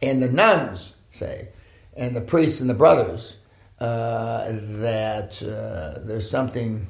And 0.00 0.22
the 0.22 0.28
nuns 0.28 0.94
say 1.10 1.50
and 1.96 2.16
the 2.16 2.20
priests 2.20 2.60
and 2.60 2.70
the 2.70 2.74
brothers 2.74 3.36
uh, 3.82 4.46
that 4.52 5.42
uh, 5.42 6.00
there's 6.04 6.30
something 6.30 6.86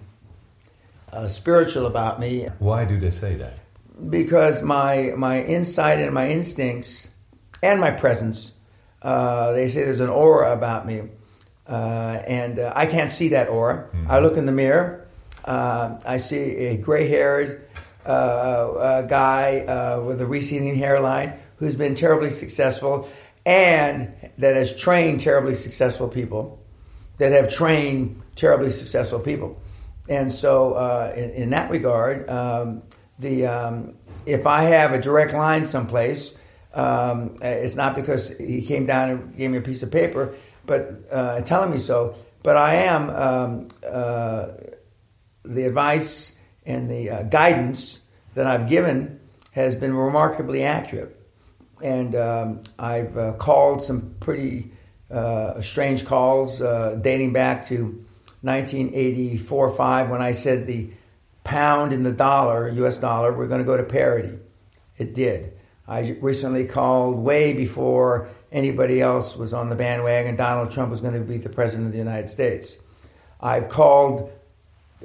uh, 1.13 1.27
spiritual 1.27 1.87
about 1.87 2.21
me. 2.21 2.49
Why 2.59 2.85
do 2.85 3.01
they 3.01 3.11
say 3.11 3.35
that? 3.37 3.55
Because 4.11 4.63
my 4.63 5.13
my 5.17 5.43
insight 5.43 6.01
and 6.01 6.13
my 6.13 6.29
instincts 6.29 7.09
and 7.63 7.81
my 7.81 7.91
presence, 7.91 8.53
uh, 9.03 9.53
they 9.53 9.69
say 9.69 9.85
there's 9.85 10.01
an 10.01 10.11
aura 10.11 10.53
about 10.53 10.87
me, 10.87 11.03
uh, 11.67 12.21
and 12.27 12.59
uh, 12.59 12.73
I 12.77 12.87
can't 12.87 13.11
see 13.11 13.29
that 13.29 13.49
aura. 13.49 13.89
Mm-hmm. 13.89 14.11
I 14.11 14.19
look 14.19 14.37
in 14.37 14.47
the 14.47 14.53
mirror, 14.53 15.07
I 15.45 16.19
see 16.19 16.57
a 16.67 16.77
gray-haired 16.77 17.69
guy 18.05 20.01
with 20.05 20.21
a 20.21 20.27
receding 20.27 20.75
hairline 20.77 21.35
who's 21.57 21.77
been 21.77 21.95
terribly 21.95 22.31
successful 22.31 23.09
and 23.45 24.15
that 24.39 24.55
has 24.55 24.75
trained 24.77 25.21
terribly 25.21 25.55
successful 25.55 26.09
people 26.09 26.63
that 27.17 27.33
have 27.33 27.53
trained 27.53 28.23
terribly 28.37 28.71
successful 28.71 29.19
people. 29.19 29.61
And 30.09 30.31
so, 30.31 30.75
uh, 30.75 31.13
in, 31.17 31.31
in, 31.31 31.51
that 31.51 31.71
regard, 31.71 32.29
um, 32.29 32.83
the 33.19 33.47
um, 33.47 33.95
if 34.27 34.47
I 34.47 34.65
have 34.65 34.93
a 34.93 35.01
direct 35.01 35.33
line 35.33 35.65
someplace, 35.65 36.35
um, 36.75 37.37
it's 37.41 37.77
not 37.77 37.95
because 37.95 38.37
he 38.39 38.63
came 38.63 38.87
down 38.87 39.11
and 39.11 39.37
gave 39.37 39.51
me 39.51 39.59
a 39.59 39.63
piece 39.63 39.83
of 39.83 39.91
paper, 39.91 40.35
but 40.67 40.91
uh, 41.13 41.41
telling 41.43 41.71
me 41.71 41.79
so. 41.79 42.17
But 42.43 42.57
I 42.57 42.75
am 42.75 43.11
um, 43.11 43.69
uh, 43.89 44.49
the 45.45 45.65
advice 45.65 46.35
and 46.67 46.91
the 46.91 47.11
uh, 47.11 47.23
guidance 47.25 48.01
that 48.35 48.47
I've 48.47 48.69
given 48.69 49.21
has 49.53 49.77
been 49.77 49.95
remarkably 49.95 50.65
accurate 50.65 51.22
and 51.83 52.15
um, 52.15 52.63
I've 52.79 53.17
uh, 53.17 53.33
called 53.35 53.83
some 53.83 54.15
pretty 54.21 54.71
uh, 55.11 55.61
strange 55.61 56.05
calls 56.05 56.63
uh, 56.63 56.99
dating 57.03 57.33
back 57.33 57.67
to 57.69 58.05
1984 58.43 59.71
5 59.73 60.11
when 60.11 60.23
I 60.23 60.33
said 60.33 60.67
the 60.67 60.91
pound 61.45 61.93
and 61.93 62.07
the 62.07 62.13
dollar, 62.13 62.69
US 62.69 62.99
dollar, 62.99 63.33
we're 63.33 63.49
going 63.49 63.61
to 63.61 63.65
go 63.65 63.77
to 63.77 63.83
parity. 63.83 64.39
It 64.99 65.15
did. 65.15 65.53
I 65.87 66.17
recently 66.21 66.65
called 66.65 67.19
way 67.19 67.53
before 67.53 68.29
anybody 68.53 69.01
else 69.01 69.37
was 69.37 69.53
on 69.53 69.69
the 69.69 69.77
bandwagon. 69.77 70.37
Donald 70.37 70.71
Trump 70.71 70.91
was 70.91 71.01
going 71.01 71.15
to 71.15 71.21
be 71.21 71.39
the 71.39 71.49
president 71.49 71.87
of 71.87 71.93
the 71.93 71.99
United 71.99 72.29
States. 72.29 72.79
I've 73.41 73.69
called 73.69 74.31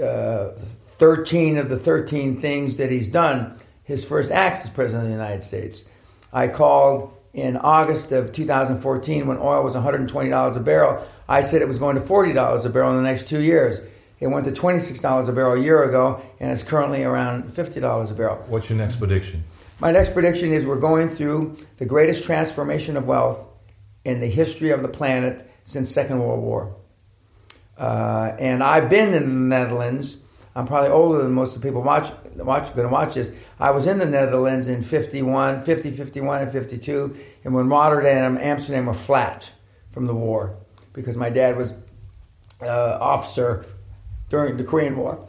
uh, 0.01 0.50
13 0.50 1.57
of 1.57 1.69
the 1.69 1.77
13 1.77 2.39
things 2.39 2.77
that 2.77 2.91
he's 2.91 3.10
done 3.10 3.57
his 3.84 4.03
first 4.03 4.31
acts 4.31 4.65
as 4.65 4.69
president 4.69 5.03
of 5.03 5.10
the 5.10 5.15
United 5.15 5.43
States. 5.43 5.86
I 6.38 6.48
called 6.50 7.17
in 7.34 7.58
August 7.58 8.12
of 8.12 8.32
2014 8.32 9.25
when 9.25 9.39
oil 9.39 9.63
was 9.63 9.74
$120 9.74 10.56
a 10.56 10.60
barrel. 10.60 11.03
I 11.27 11.41
said 11.41 11.63
it 11.63 11.67
was 11.67 11.79
going 11.79 11.96
to 11.96 12.01
$40 12.01 12.63
a 12.63 12.70
barrel 12.70 12.91
in 12.91 12.98
the 12.98 13.01
next 13.01 13.27
two 13.27 13.41
years. 13.41 13.82
It 14.20 14.27
went 14.27 14.46
to 14.46 14.51
$26 14.51 15.27
a 15.27 15.32
barrel 15.32 15.53
a 15.53 15.60
year 15.60 15.82
ago, 15.84 16.22
and 16.39 16.51
it's 16.51 16.63
currently 16.63 17.03
around 17.03 17.46
$50 17.46 18.12
a 18.12 18.13
barrel. 18.13 18.36
What's 18.46 18.70
your 18.70 18.77
next 18.77 18.98
prediction? 18.98 19.46
My 19.79 19.91
next 19.91 20.13
prediction 20.13 20.51
is 20.51 20.67
we're 20.67 20.79
going 20.79 21.10
through 21.10 21.58
the 21.77 21.88
greatest 21.88 22.24
transformation 22.24 22.98
of 22.98 23.08
wealth 23.08 23.44
in 24.06 24.20
the 24.20 24.27
history 24.27 24.70
of 24.70 24.84
the 24.84 24.89
planet 24.89 25.44
since 25.63 25.89
Second 25.89 26.20
World 26.20 26.44
War. 26.44 26.75
Uh, 27.79 28.36
and 28.38 28.63
I've 28.63 28.91
been 28.91 29.15
in 29.15 29.24
the 29.24 29.56
Netherlands. 29.56 30.17
I'm 30.56 30.67
probably 30.67 30.91
older 30.91 31.24
than 31.24 31.32
most 31.32 31.56
of 31.56 31.63
the 31.63 31.67
people 31.67 31.82
watch, 31.82 32.12
watch 32.46 32.74
going 32.75 32.88
to 32.88 32.94
watch 32.94 33.15
this. 33.15 33.32
I 33.60 33.72
was 33.72 33.88
in 33.88 33.98
the 33.98 34.06
Netherlands 34.06 34.67
in 34.67 34.82
51, 34.82 35.63
50, 35.63 35.91
51, 35.91 36.41
and 36.41 36.51
52, 36.51 37.15
and 37.44 37.53
when 37.53 37.70
Rotterdam 37.70 38.36
and 38.36 38.44
Amsterdam 38.44 38.86
were 38.86 38.94
flat 38.94 39.51
from 39.91 40.08
the 40.08 40.15
war 40.15 40.58
because 40.94 41.17
my 41.17 41.29
dad 41.29 41.58
was 41.58 41.74
uh, 42.62 42.98
officer 43.00 43.65
during 44.29 44.58
the 44.58 44.63
Korean 44.63 44.98
War. 44.98 45.27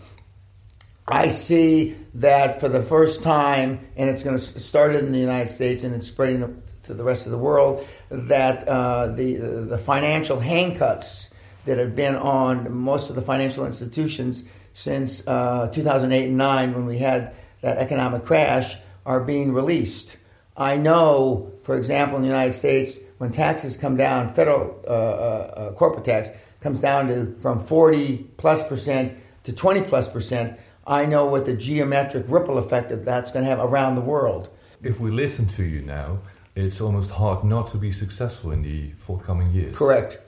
I 1.06 1.28
see 1.28 1.96
that 2.14 2.60
for 2.60 2.68
the 2.68 2.82
first 2.82 3.22
time, 3.22 3.80
and 3.96 4.10
it's 4.10 4.22
going 4.22 4.36
to 4.36 4.42
start 4.42 4.94
in 4.94 5.12
the 5.12 5.18
United 5.18 5.48
States 5.48 5.84
and 5.84 5.94
it's 5.94 6.06
spreading 6.06 6.62
to 6.82 6.94
the 6.94 7.04
rest 7.04 7.26
of 7.26 7.32
the 7.32 7.38
world, 7.38 7.86
that 8.10 8.66
uh, 8.68 9.08
the, 9.08 9.34
the 9.36 9.78
financial 9.78 10.40
handcuffs 10.40 11.30
that 11.64 11.78
have 11.78 11.94
been 11.94 12.16
on 12.16 12.72
most 12.72 13.10
of 13.10 13.16
the 13.16 13.22
financial 13.22 13.66
institutions 13.66 14.44
since 14.78 15.26
uh, 15.26 15.68
2008 15.73 16.28
and 16.28 16.38
9 16.38 16.73
when 16.73 16.87
we 16.87 16.99
had 16.99 17.35
that 17.62 17.78
economic 17.78 18.25
crash 18.25 18.76
are 19.04 19.20
being 19.25 19.52
released. 19.52 20.16
I 20.56 20.76
know, 20.76 21.52
for 21.64 21.76
example, 21.76 22.16
in 22.16 22.23
the 22.23 22.28
United 22.28 22.52
States, 22.52 22.99
when 23.18 23.32
taxes 23.32 23.76
come 23.76 23.97
down, 23.97 24.32
federal 24.35 24.80
uh, 24.87 24.90
uh, 24.90 24.92
uh 24.92 25.73
corporate 25.73 26.04
tax 26.04 26.30
comes 26.61 26.80
down 26.80 27.08
to 27.08 27.35
from 27.40 27.64
40 27.66 28.18
plus 28.37 28.66
percent 28.68 29.18
to 29.42 29.52
20 29.52 29.82
plus 29.82 30.08
percent 30.08 30.56
I 30.87 31.04
know 31.06 31.26
what 31.26 31.44
the 31.44 31.54
geometric 31.54 32.25
ripple 32.28 32.56
effect 32.56 32.88
that 32.88 33.04
that's 33.04 33.32
going 33.32 33.44
to 33.44 33.50
have 33.50 33.58
around 33.58 33.97
the 33.97 34.00
world. 34.00 34.49
If 34.82 35.00
we 35.00 35.11
listen 35.11 35.47
to 35.49 35.64
you 35.64 35.82
now, 35.82 36.20
it's 36.54 36.80
almost 36.80 37.11
hard 37.11 37.44
not 37.44 37.70
to 37.73 37.76
be 37.76 37.92
successful 37.92 38.52
in 38.52 38.62
the 38.62 38.92
forthcoming 38.92 39.50
years. 39.50 39.76
Correct. 39.76 40.18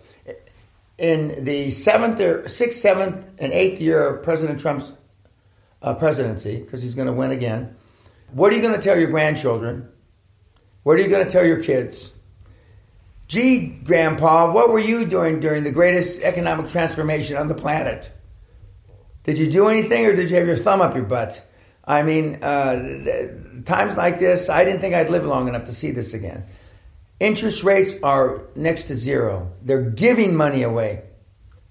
In 1.01 1.45
the 1.45 1.71
seventh, 1.71 2.21
or 2.21 2.47
sixth, 2.47 2.79
seventh, 2.79 3.41
and 3.41 3.53
eighth 3.53 3.81
year 3.81 4.07
of 4.07 4.23
President 4.23 4.61
Trump's 4.61 4.93
uh, 5.81 5.95
presidency, 5.95 6.61
because 6.61 6.83
he's 6.83 6.95
going 6.95 7.07
to 7.07 7.13
win 7.13 7.31
again, 7.31 7.75
what 8.33 8.53
are 8.53 8.57
you 8.57 8.63
going 8.63 8.75
to 8.75 8.83
tell 8.83 8.99
your 8.99 9.11
grandchildren? 9.11 9.89
What 10.83 10.99
are 10.99 11.03
you 11.03 11.09
going 11.09 11.25
to 11.25 11.31
tell 11.31 11.47
your 11.47 11.63
kids? 11.63 12.13
Gee, 13.29 13.81
Grandpa, 13.85 14.53
what 14.53 14.71
were 14.71 14.79
you 14.79 15.07
doing 15.07 15.41
during 15.41 15.65
the 15.65 15.73
greatest 15.73 16.21
economic 16.23 16.69
transformation 16.69 17.37
on 17.37 17.49
the 17.49 17.55
planet? 17.55 18.11
Did 19.23 19.39
you 19.39 19.51
do 19.51 19.69
anything 19.69 20.05
or 20.07 20.15
did 20.15 20.31
you 20.31 20.37
have 20.37 20.47
your 20.47 20.57
thumb 20.57 20.81
up 20.81 20.95
your 20.95 21.05
butt? 21.05 21.47
I 21.85 22.03
mean, 22.03 22.43
uh, 22.43 23.63
times 23.65 23.97
like 23.97 24.19
this, 24.19 24.49
I 24.49 24.65
didn't 24.65 24.81
think 24.81 24.95
I'd 24.95 25.11
live 25.11 25.25
long 25.25 25.49
enough 25.49 25.65
to 25.67 25.73
see 25.73 25.91
this 25.91 26.15
again. 26.15 26.45
Interest 27.21 27.63
rates 27.63 27.95
are 28.03 28.47
next 28.57 28.85
to 28.85 28.95
zero. 28.95 29.53
They're 29.63 29.83
giving 29.83 30.35
money 30.35 30.63
away, 30.63 31.05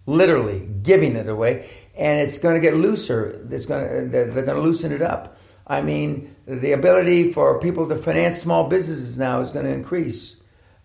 literally 0.06 0.70
giving 0.84 1.16
it 1.16 1.28
away, 1.28 1.68
and 1.98 2.20
it's 2.20 2.38
going 2.38 2.54
to 2.54 2.62
get 2.62 2.76
looser. 2.76 3.46
It's 3.50 3.66
going 3.66 3.88
to, 3.88 4.06
they're 4.10 4.28
going 4.28 4.46
to 4.46 4.62
loosen 4.62 4.92
it 4.92 5.02
up. 5.02 5.38
I 5.66 5.82
mean, 5.82 6.36
the 6.46 6.72
ability 6.74 7.32
for 7.32 7.60
people 7.60 7.88
to 7.90 7.96
finance 7.96 8.40
small 8.40 8.70
businesses 8.70 9.18
now 9.18 9.42
is 9.42 9.50
going 9.52 9.66
to 9.66 9.74
increase 9.74 10.36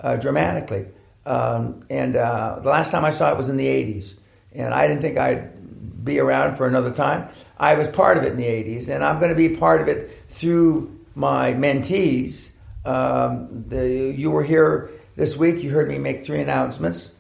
uh, 0.01 0.17
dramatically. 0.17 0.87
Um, 1.27 1.81
and 1.89 2.17
uh, 2.17 2.61
the 2.61 2.69
last 2.69 2.91
time 2.91 3.05
I 3.05 3.11
saw 3.11 3.33
it 3.33 3.37
was 3.37 3.49
in 3.49 3.57
the 3.57 3.67
80s, 3.67 4.17
and 4.53 4.73
I 4.73 4.87
didn't 4.87 5.03
think 5.03 5.19
I'd 5.19 6.05
be 6.05 6.19
around 6.19 6.57
for 6.57 6.67
another 6.67 6.91
time. 6.91 7.29
I 7.59 7.75
was 7.75 7.89
part 7.89 8.17
of 8.17 8.25
it 8.25 8.33
in 8.33 8.37
the 8.37 8.45
80s, 8.45 8.89
and 8.89 9.03
I'm 9.05 9.19
going 9.19 9.31
to 9.31 9.37
be 9.37 9.57
part 9.57 9.81
of 9.81 9.89
it 9.89 10.11
through 10.29 11.01
my 11.15 11.53
mentees. 11.53 12.51
Um, 12.85 13.65
the, 13.69 14.15
you 14.17 14.31
were 14.31 14.43
here 14.43 14.91
this 15.17 15.37
week, 15.37 15.63
you 15.63 15.71
heard 15.71 15.89
me 15.89 15.99
make 15.99 16.25
three 16.25 16.41
announcements. 16.41 17.11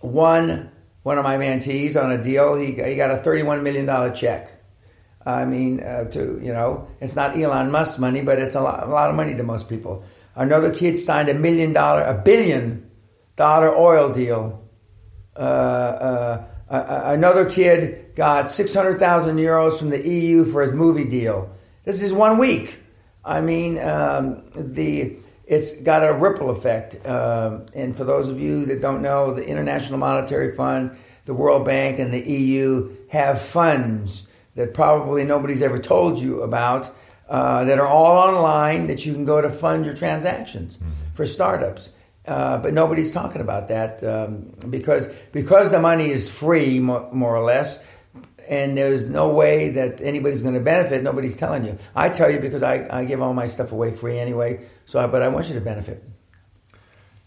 One, 0.00 0.70
one 1.02 1.18
of 1.18 1.24
my 1.24 1.36
mentees 1.36 2.02
on 2.02 2.10
a 2.10 2.22
deal, 2.22 2.56
he, 2.56 2.66
he 2.66 2.96
got 2.96 3.10
a 3.10 3.16
$31 3.16 3.62
million 3.62 4.14
check. 4.14 4.50
I 5.24 5.44
mean, 5.44 5.82
uh, 5.82 6.04
to, 6.10 6.40
you 6.42 6.52
know, 6.52 6.88
it's 7.00 7.16
not 7.16 7.36
Elon 7.36 7.70
Musk 7.70 7.98
money, 7.98 8.22
but 8.22 8.38
it's 8.38 8.54
a 8.54 8.60
lot, 8.60 8.84
a 8.84 8.90
lot 8.90 9.10
of 9.10 9.16
money 9.16 9.34
to 9.34 9.42
most 9.42 9.68
people. 9.68 10.04
Another 10.36 10.72
kid 10.72 10.96
signed 10.96 11.28
a 11.28 11.34
million 11.34 11.72
dollar, 11.72 12.02
a 12.02 12.14
billion 12.14 12.90
dollar 13.34 13.74
oil 13.74 14.12
deal. 14.12 14.62
Uh, 15.34 15.38
uh, 15.38 16.44
another 17.06 17.48
kid 17.48 18.14
got 18.14 18.50
600,000 18.50 19.36
euros 19.36 19.78
from 19.78 19.90
the 19.90 20.08
EU 20.08 20.44
for 20.44 20.62
his 20.62 20.72
movie 20.72 21.04
deal. 21.04 21.50
This 21.84 22.02
is 22.02 22.12
one 22.12 22.38
week. 22.38 22.80
I 23.26 23.40
mean, 23.40 23.78
um, 23.80 24.44
the 24.54 25.16
it's 25.46 25.74
got 25.80 26.02
a 26.02 26.12
ripple 26.12 26.50
effect. 26.50 27.04
Um, 27.06 27.66
and 27.74 27.96
for 27.96 28.04
those 28.04 28.28
of 28.28 28.40
you 28.40 28.66
that 28.66 28.80
don't 28.80 29.02
know, 29.02 29.32
the 29.32 29.46
International 29.46 29.98
Monetary 29.98 30.54
Fund, 30.54 30.96
the 31.24 31.34
World 31.34 31.64
Bank, 31.64 31.98
and 31.98 32.12
the 32.12 32.20
EU 32.20 32.96
have 33.08 33.40
funds 33.40 34.26
that 34.54 34.74
probably 34.74 35.24
nobody's 35.24 35.62
ever 35.62 35.78
told 35.78 36.18
you 36.18 36.42
about 36.42 36.90
uh, 37.28 37.64
that 37.64 37.78
are 37.78 37.86
all 37.86 38.16
online 38.16 38.86
that 38.86 39.04
you 39.04 39.12
can 39.12 39.24
go 39.24 39.40
to 39.40 39.50
fund 39.50 39.84
your 39.84 39.94
transactions 39.94 40.78
mm-hmm. 40.78 40.90
for 41.14 41.26
startups. 41.26 41.92
Uh, 42.26 42.58
but 42.58 42.74
nobody's 42.74 43.12
talking 43.12 43.40
about 43.40 43.68
that 43.68 44.02
um, 44.02 44.52
because 44.68 45.06
because 45.30 45.70
the 45.70 45.78
money 45.78 46.10
is 46.10 46.28
free, 46.28 46.80
more, 46.80 47.08
more, 47.12 47.36
or 47.36 47.42
less, 47.42 47.84
and 48.48 48.76
there's 48.76 49.08
no 49.08 49.28
way 49.28 49.70
that 49.70 50.00
anybody's 50.00 50.42
going 50.42 50.54
to 50.54 50.60
benefit. 50.60 51.02
Nobody's 51.02 51.36
telling 51.36 51.64
you. 51.64 51.78
I 51.94 52.08
tell 52.08 52.30
you 52.30 52.38
because 52.38 52.62
I, 52.62 52.86
I 52.90 53.04
give 53.04 53.22
all 53.22 53.34
my 53.34 53.46
stuff 53.46 53.72
away 53.72 53.92
free 53.92 54.18
anyway. 54.18 54.66
So, 54.86 55.00
I, 55.00 55.06
but 55.06 55.22
I 55.22 55.28
want 55.28 55.48
you 55.48 55.54
to 55.54 55.60
benefit. 55.60 56.02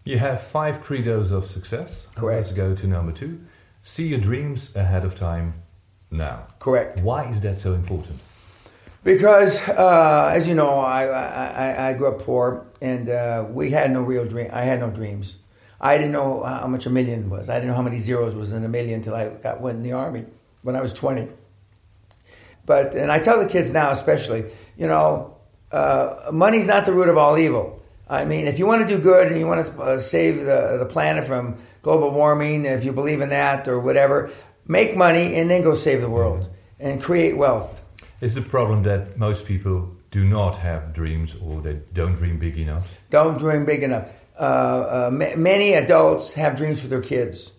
You 0.05 0.17
have 0.17 0.41
five 0.41 0.82
credos 0.82 1.32
of 1.32 1.47
success. 1.47 2.08
Correct. 2.15 2.47
Let's 2.47 2.53
go 2.53 2.75
to 2.75 2.88
number 2.88 3.12
two. 3.12 3.41
See 3.84 4.08
your 4.08 4.19
dreams 4.19 4.75
ahead 4.75 5.05
of 5.05 5.15
time 5.15 5.53
now. 6.10 6.45
Correct. 6.60 7.01
Why 7.01 7.29
is 7.29 7.41
that 7.41 7.58
so 7.58 7.73
important? 7.73 8.19
Because, 9.03 9.67
uh, 9.69 10.32
as 10.34 10.47
you 10.47 10.55
know, 10.55 10.79
I, 10.79 11.05
I, 11.05 11.89
I, 11.89 11.93
grew 11.93 12.10
up 12.10 12.19
poor, 12.19 12.67
and 12.82 13.10
uh, 13.10 13.45
we 13.49 13.71
had 13.71 13.91
no 13.91 14.01
real 14.01 14.25
dream. 14.25 14.49
I 14.51 14.63
had 14.63 14.82
no 14.82 14.89
dreams. 14.89 15.38
I 15.79 15.97
didn't 15.97 16.12
know 16.12 16.43
how 16.43 16.67
much 16.67 16.86
a 16.86 16.89
million 16.89 17.29
was. 17.29 17.47
I 17.47 17.55
didn't 17.55 17.69
know 17.69 17.75
how 17.75 17.82
many 17.82 17.99
zeros 17.99 18.36
was 18.36 18.51
in 18.51 18.65
a 18.65 18.67
million 18.67 18.95
until 18.95 19.15
I 19.15 19.29
got 19.29 19.62
went 19.62 19.77
in 19.77 19.84
the 19.84 19.93
army 19.93 20.25
when 20.63 20.76
I 20.76 20.82
was 20.82 20.93
twenty. 20.93 21.28
But 22.65 22.93
and 22.95 23.12
I 23.12 23.19
tell 23.19 23.39
the 23.39 23.50
kids 23.50 23.72
now, 23.72 23.91
especially, 23.91 24.45
you 24.78 24.88
know, 24.88 25.38
uh, 25.72 26.30
money's 26.32 26.67
not 26.67 26.86
the 26.86 26.93
root 26.93 27.10
of 27.10 27.17
all 27.17 27.38
evil. 27.38 27.82
I 28.08 28.26
mean, 28.26 28.48
if 28.48 28.58
you 28.60 28.65
want 28.65 28.82
to 28.82 28.88
do 28.88 29.00
good 29.02 29.28
and 29.28 29.39
you 29.39 29.48
want 29.48 29.65
to 29.65 29.82
uh, 29.82 30.00
save 30.00 30.45
the 30.45 30.78
the 30.78 30.86
planet 30.86 31.26
from 31.26 31.58
global 31.82 32.12
warming, 32.12 32.65
if 32.65 32.84
you 32.84 32.91
believe 32.93 33.22
in 33.22 33.30
that 33.30 33.67
or 33.67 33.80
whatever, 33.80 34.30
make 34.67 34.95
money 34.95 35.36
and 35.36 35.50
then 35.50 35.63
go 35.63 35.76
save 35.76 36.02
the 36.02 36.10
world 36.10 36.50
and 36.80 37.02
create 37.02 37.38
wealth. 37.38 37.82
Is 38.22 38.36
the 38.36 38.41
problem 38.41 38.84
that 38.84 39.17
most 39.17 39.45
people 39.45 39.89
do 40.12 40.26
not 40.26 40.58
have 40.58 40.93
dreams 40.93 41.36
or 41.36 41.62
they 41.62 41.80
don't 41.93 42.15
dream 42.15 42.38
big 42.39 42.58
enough? 42.58 43.02
Don't 43.10 43.38
dream 43.38 43.65
big 43.65 43.84
enough. 43.84 44.08
Uh, 44.39 45.10
uh, 45.10 45.36
many 45.38 45.74
adults 45.74 46.34
have 46.34 46.56
dreams 46.56 46.82
for 46.82 46.88
their 46.88 47.02
kids, 47.02 47.52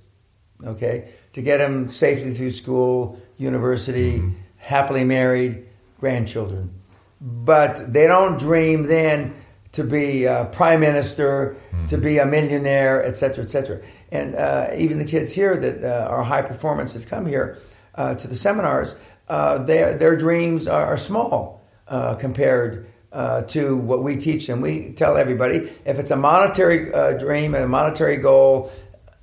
okay? 0.64 1.10
To 1.34 1.42
get 1.42 1.58
them 1.58 1.88
safely 1.88 2.34
through 2.34 2.50
school, 2.50 3.20
university, 3.36 4.18
mm-hmm. 4.18 4.34
happily 4.56 5.04
married, 5.04 5.68
grandchildren. 5.98 6.74
But 7.20 7.92
they 7.92 8.06
don't 8.06 8.38
dream 8.38 8.84
then 8.84 9.34
to 9.72 9.84
be 9.84 10.24
a 10.24 10.48
prime 10.50 10.80
minister, 10.80 11.56
mm-hmm. 11.72 11.86
to 11.86 11.98
be 11.98 12.18
a 12.18 12.26
millionaire, 12.26 13.04
etc., 13.04 13.44
etc. 13.44 13.80
And 14.10 14.34
uh, 14.34 14.70
even 14.76 14.98
the 14.98 15.04
kids 15.04 15.32
here 15.32 15.56
that 15.56 15.84
uh, 15.84 16.08
are 16.08 16.24
high 16.24 16.42
performance 16.42 16.94
that 16.94 17.06
come 17.06 17.26
here 17.26 17.58
uh, 17.94 18.14
to 18.16 18.26
the 18.26 18.34
seminars, 18.34 18.96
uh, 19.28 19.58
their, 19.58 19.94
their 19.94 20.16
dreams 20.16 20.66
are, 20.66 20.86
are 20.86 20.96
small 20.96 21.62
uh, 21.86 22.14
compared 22.16 22.86
uh, 23.12 23.42
to 23.42 23.76
what 23.76 24.02
we 24.02 24.16
teach 24.16 24.46
them. 24.46 24.60
We 24.60 24.92
tell 24.92 25.16
everybody 25.16 25.56
if 25.84 25.98
it's 25.98 26.10
a 26.10 26.16
monetary 26.16 26.92
uh, 26.92 27.12
dream 27.12 27.54
and 27.54 27.64
a 27.64 27.68
monetary 27.68 28.16
goal, 28.16 28.72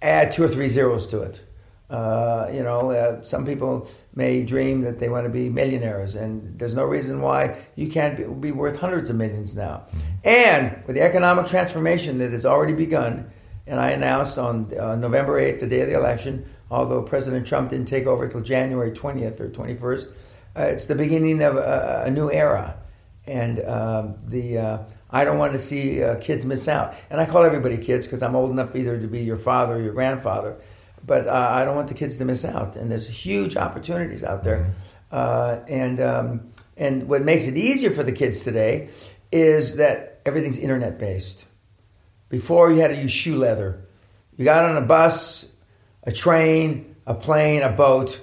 add 0.01 0.31
two 0.31 0.43
or 0.43 0.47
three 0.47 0.67
zeros 0.67 1.07
to 1.09 1.21
it. 1.21 1.41
Uh, 1.89 2.49
you 2.53 2.63
know, 2.63 2.91
uh, 2.91 3.21
some 3.21 3.45
people 3.45 3.87
may 4.13 4.43
dream 4.43 4.81
that 4.81 4.99
they 4.99 5.07
want 5.07 5.25
to 5.25 5.29
be 5.29 5.49
millionaires, 5.49 6.15
and 6.15 6.59
there's 6.59 6.75
no 6.75 6.83
reason 6.83 7.21
why 7.21 7.57
you 7.75 7.87
can't 7.87 8.17
be, 8.17 8.25
be 8.25 8.51
worth 8.51 8.77
hundreds 8.77 9.09
of 9.09 9.15
millions 9.15 9.55
now. 9.55 9.85
And 10.23 10.83
with 10.85 10.97
the 10.97 11.01
economic 11.01 11.47
transformation 11.47 12.17
that 12.17 12.33
has 12.33 12.45
already 12.45 12.73
begun, 12.73 13.31
and 13.65 13.79
I 13.79 13.91
announced 13.91 14.37
on 14.37 14.77
uh, 14.77 14.97
November 14.97 15.39
8th, 15.39 15.61
the 15.61 15.67
day 15.67 15.81
of 15.81 15.87
the 15.87 15.95
election, 15.95 16.45
although 16.69 17.01
President 17.03 17.47
Trump 17.47 17.69
didn't 17.69 17.87
take 17.87 18.05
over 18.05 18.25
until 18.25 18.41
January 18.41 18.91
20th 18.91 19.39
or 19.39 19.49
21st, 19.49 20.11
uh, 20.57 20.61
it's 20.63 20.87
the 20.87 20.95
beginning 20.95 21.41
of 21.41 21.55
a, 21.55 22.03
a 22.05 22.11
new 22.11 22.29
era. 22.29 22.77
And 23.25 23.63
um, 23.65 24.17
the 24.25 24.57
uh, 24.57 24.77
I 25.09 25.25
don't 25.25 25.37
want 25.37 25.53
to 25.53 25.59
see 25.59 26.03
uh, 26.03 26.15
kids 26.15 26.45
miss 26.45 26.67
out. 26.67 26.95
And 27.09 27.19
I 27.19 27.25
call 27.25 27.43
everybody 27.43 27.77
kids 27.77 28.05
because 28.05 28.21
I'm 28.21 28.35
old 28.35 28.51
enough 28.51 28.75
either 28.75 28.99
to 28.99 29.07
be 29.07 29.21
your 29.21 29.37
father 29.37 29.75
or 29.75 29.81
your 29.81 29.93
grandfather 29.93 30.57
but 31.07 31.27
uh, 31.27 31.49
I 31.51 31.65
don't 31.65 31.75
want 31.75 31.87
the 31.87 31.93
kids 31.93 32.17
to 32.17 32.25
miss 32.25 32.45
out. 32.45 32.75
And 32.75 32.91
there's 32.91 33.07
huge 33.07 33.55
opportunities 33.57 34.23
out 34.23 34.43
there. 34.43 34.59
Mm-hmm. 34.59 34.71
Uh, 35.09 35.59
and 35.67 35.99
um, 36.01 36.53
and 36.75 37.07
what 37.07 37.23
makes 37.23 37.47
it 37.47 37.57
easier 37.57 37.91
for 37.91 38.03
the 38.03 38.11
kids 38.11 38.43
today 38.43 38.89
is 39.31 39.77
that 39.77 40.21
everything's 40.25 40.59
internet 40.59 40.99
based. 40.99 41.45
Before 42.29 42.71
you 42.71 42.81
had 42.81 42.89
to 42.89 42.97
use 42.97 43.11
shoe 43.11 43.37
leather. 43.37 43.83
You 44.35 44.45
got 44.45 44.65
on 44.65 44.77
a 44.77 44.85
bus, 44.85 45.45
a 46.03 46.11
train, 46.11 46.95
a 47.07 47.15
plane, 47.15 47.63
a 47.63 47.71
boat 47.71 48.21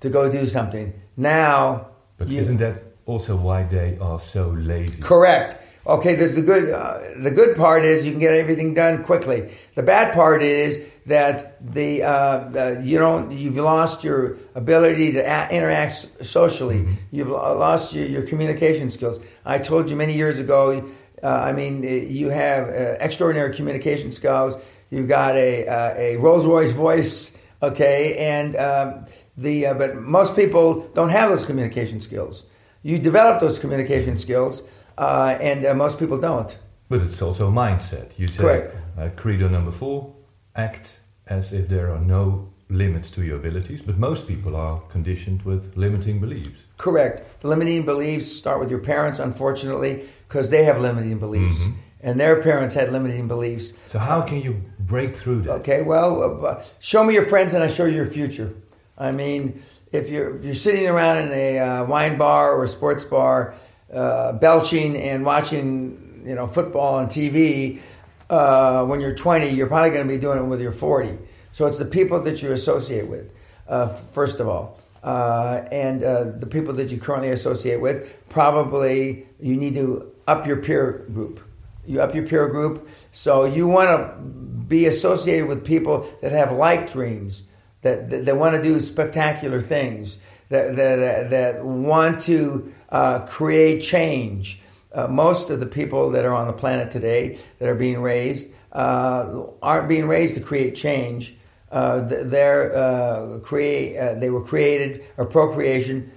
to 0.00 0.10
go 0.10 0.30
do 0.30 0.46
something. 0.46 0.92
Now, 1.16 1.88
but 2.18 2.28
you, 2.28 2.38
isn't 2.38 2.58
that 2.58 2.84
also 3.06 3.34
why 3.34 3.64
they 3.64 3.98
are 3.98 4.20
so 4.20 4.50
lazy? 4.50 5.02
Correct. 5.02 5.65
Okay, 5.86 6.16
there's 6.16 6.34
the 6.34 6.42
good. 6.42 6.70
Uh, 6.70 6.98
the 7.16 7.30
good 7.30 7.56
part 7.56 7.84
is 7.84 8.04
you 8.04 8.10
can 8.10 8.18
get 8.18 8.34
everything 8.34 8.74
done 8.74 9.04
quickly. 9.04 9.52
The 9.76 9.84
bad 9.84 10.14
part 10.14 10.42
is 10.42 10.80
that 11.06 11.64
the, 11.64 12.02
uh, 12.02 12.48
the 12.48 12.82
you 12.84 12.98
don't 12.98 13.30
you've 13.30 13.56
lost 13.56 14.02
your 14.02 14.36
ability 14.56 15.12
to 15.12 15.20
a- 15.20 15.48
interact 15.48 15.92
socially. 16.26 16.80
Mm-hmm. 16.80 16.94
You've 17.12 17.28
lost 17.28 17.94
your, 17.94 18.06
your 18.06 18.22
communication 18.24 18.90
skills. 18.90 19.20
I 19.44 19.58
told 19.58 19.88
you 19.88 19.94
many 19.94 20.14
years 20.14 20.40
ago. 20.40 20.84
Uh, 21.22 21.28
I 21.28 21.52
mean, 21.52 21.84
you 21.84 22.30
have 22.30 22.68
uh, 22.68 22.96
extraordinary 23.00 23.54
communication 23.54 24.10
skills. 24.10 24.58
You've 24.90 25.08
got 25.08 25.36
a 25.36 25.66
uh, 25.68 25.94
a 25.96 26.16
Rolls 26.16 26.44
Royce 26.44 26.72
voice, 26.72 27.38
okay, 27.62 28.16
and 28.16 28.56
um, 28.56 29.06
the 29.36 29.66
uh, 29.66 29.74
but 29.74 29.94
most 29.94 30.34
people 30.34 30.88
don't 30.94 31.10
have 31.10 31.30
those 31.30 31.44
communication 31.44 32.00
skills. 32.00 32.44
You 32.82 32.98
develop 32.98 33.40
those 33.40 33.58
communication 33.58 34.16
skills, 34.16 34.62
uh, 34.98 35.38
and 35.40 35.78
most 35.78 35.98
people 35.98 36.18
don't. 36.18 36.56
But 36.88 37.02
it's 37.02 37.20
also 37.20 37.48
a 37.48 37.52
mindset. 37.52 38.10
You 38.16 38.28
say 38.28 38.36
Correct. 38.36 39.16
credo 39.16 39.48
number 39.48 39.72
four: 39.72 40.14
act 40.54 41.00
as 41.26 41.52
if 41.52 41.68
there 41.68 41.92
are 41.92 42.00
no 42.00 42.52
limits 42.68 43.10
to 43.12 43.24
your 43.24 43.36
abilities, 43.36 43.82
but 43.82 43.96
most 43.96 44.26
people 44.26 44.56
are 44.56 44.80
conditioned 44.88 45.42
with 45.42 45.76
limiting 45.76 46.20
beliefs. 46.20 46.60
Correct. 46.76 47.40
The 47.40 47.48
limiting 47.48 47.84
beliefs 47.84 48.30
start 48.30 48.60
with 48.60 48.70
your 48.70 48.80
parents, 48.80 49.18
unfortunately, 49.18 50.04
because 50.26 50.50
they 50.50 50.64
have 50.64 50.80
limiting 50.80 51.18
beliefs. 51.18 51.58
Mm-hmm. 51.60 51.80
And 52.02 52.20
their 52.20 52.42
parents 52.42 52.74
had 52.74 52.92
limiting 52.92 53.26
beliefs. 53.26 53.72
So, 53.88 53.98
how 53.98 54.20
can 54.22 54.40
you 54.40 54.62
break 54.78 55.16
through 55.16 55.42
that? 55.42 55.52
Okay, 55.60 55.82
well, 55.82 56.44
uh, 56.46 56.62
show 56.78 57.02
me 57.02 57.14
your 57.14 57.24
friends 57.24 57.54
and 57.54 57.64
I 57.64 57.68
show 57.68 57.86
you 57.86 57.96
your 57.96 58.06
future. 58.06 58.54
I 58.98 59.10
mean, 59.12 59.62
if 59.92 60.08
you're, 60.10 60.36
if 60.36 60.44
you're 60.44 60.54
sitting 60.54 60.86
around 60.86 61.24
in 61.24 61.32
a 61.32 61.58
uh, 61.58 61.84
wine 61.86 62.16
bar 62.16 62.52
or 62.52 62.64
a 62.64 62.68
sports 62.68 63.04
bar, 63.04 63.54
uh, 63.92 64.32
belching 64.32 64.96
and 64.96 65.24
watching, 65.24 66.22
you 66.26 66.34
know, 66.34 66.46
football 66.46 66.96
on 66.96 67.06
TV, 67.06 67.80
uh, 68.28 68.84
when 68.84 69.00
you're 69.00 69.14
20, 69.14 69.48
you're 69.50 69.68
probably 69.68 69.90
going 69.90 70.06
to 70.06 70.12
be 70.12 70.20
doing 70.20 70.38
it 70.38 70.42
when 70.42 70.60
you're 70.60 70.72
40. 70.72 71.18
So 71.52 71.66
it's 71.66 71.78
the 71.78 71.84
people 71.84 72.20
that 72.22 72.42
you 72.42 72.52
associate 72.52 73.08
with, 73.08 73.30
uh, 73.68 73.88
first 73.88 74.40
of 74.40 74.48
all. 74.48 74.80
Uh, 75.02 75.66
and 75.70 76.02
uh, 76.02 76.24
the 76.24 76.46
people 76.46 76.74
that 76.74 76.90
you 76.90 76.98
currently 76.98 77.30
associate 77.30 77.80
with, 77.80 78.28
probably 78.28 79.26
you 79.38 79.56
need 79.56 79.74
to 79.74 80.12
up 80.26 80.46
your 80.46 80.56
peer 80.56 81.04
group. 81.12 81.40
You 81.86 82.00
up 82.02 82.14
your 82.14 82.26
peer 82.26 82.48
group. 82.48 82.88
So 83.12 83.44
you 83.44 83.68
want 83.68 83.88
to 83.88 84.20
be 84.66 84.86
associated 84.86 85.46
with 85.46 85.64
people 85.64 86.08
that 86.22 86.32
have 86.32 86.50
like 86.50 86.90
dreams, 86.92 87.44
that, 87.82 88.10
that, 88.10 88.24
that 88.26 88.36
want 88.36 88.56
to 88.56 88.62
do 88.62 88.80
spectacular 88.80 89.60
things, 89.60 90.18
that, 90.48 90.76
that, 90.76 91.30
that 91.30 91.64
want 91.64 92.20
to 92.20 92.72
uh, 92.90 93.20
create 93.26 93.82
change 93.82 94.60
uh, 94.92 95.06
most 95.08 95.50
of 95.50 95.60
the 95.60 95.66
people 95.66 96.10
that 96.10 96.24
are 96.24 96.34
on 96.34 96.46
the 96.46 96.52
planet 96.52 96.90
today 96.90 97.38
that 97.58 97.68
are 97.68 97.74
being 97.74 98.00
raised 98.00 98.50
uh, 98.72 99.44
aren't 99.62 99.88
being 99.88 100.08
raised 100.08 100.34
to 100.34 100.40
create 100.40 100.74
change. 100.74 101.36
Uh, 101.70 102.00
they're 102.00 102.74
uh, 102.76 103.38
create. 103.40 103.96
Uh, 103.98 104.14
they 104.14 104.30
were 104.30 104.42
created 104.42 105.04
or 105.16 105.26
procreation 105.26 106.10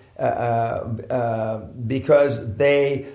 because 1.88 2.56
they 2.56 3.08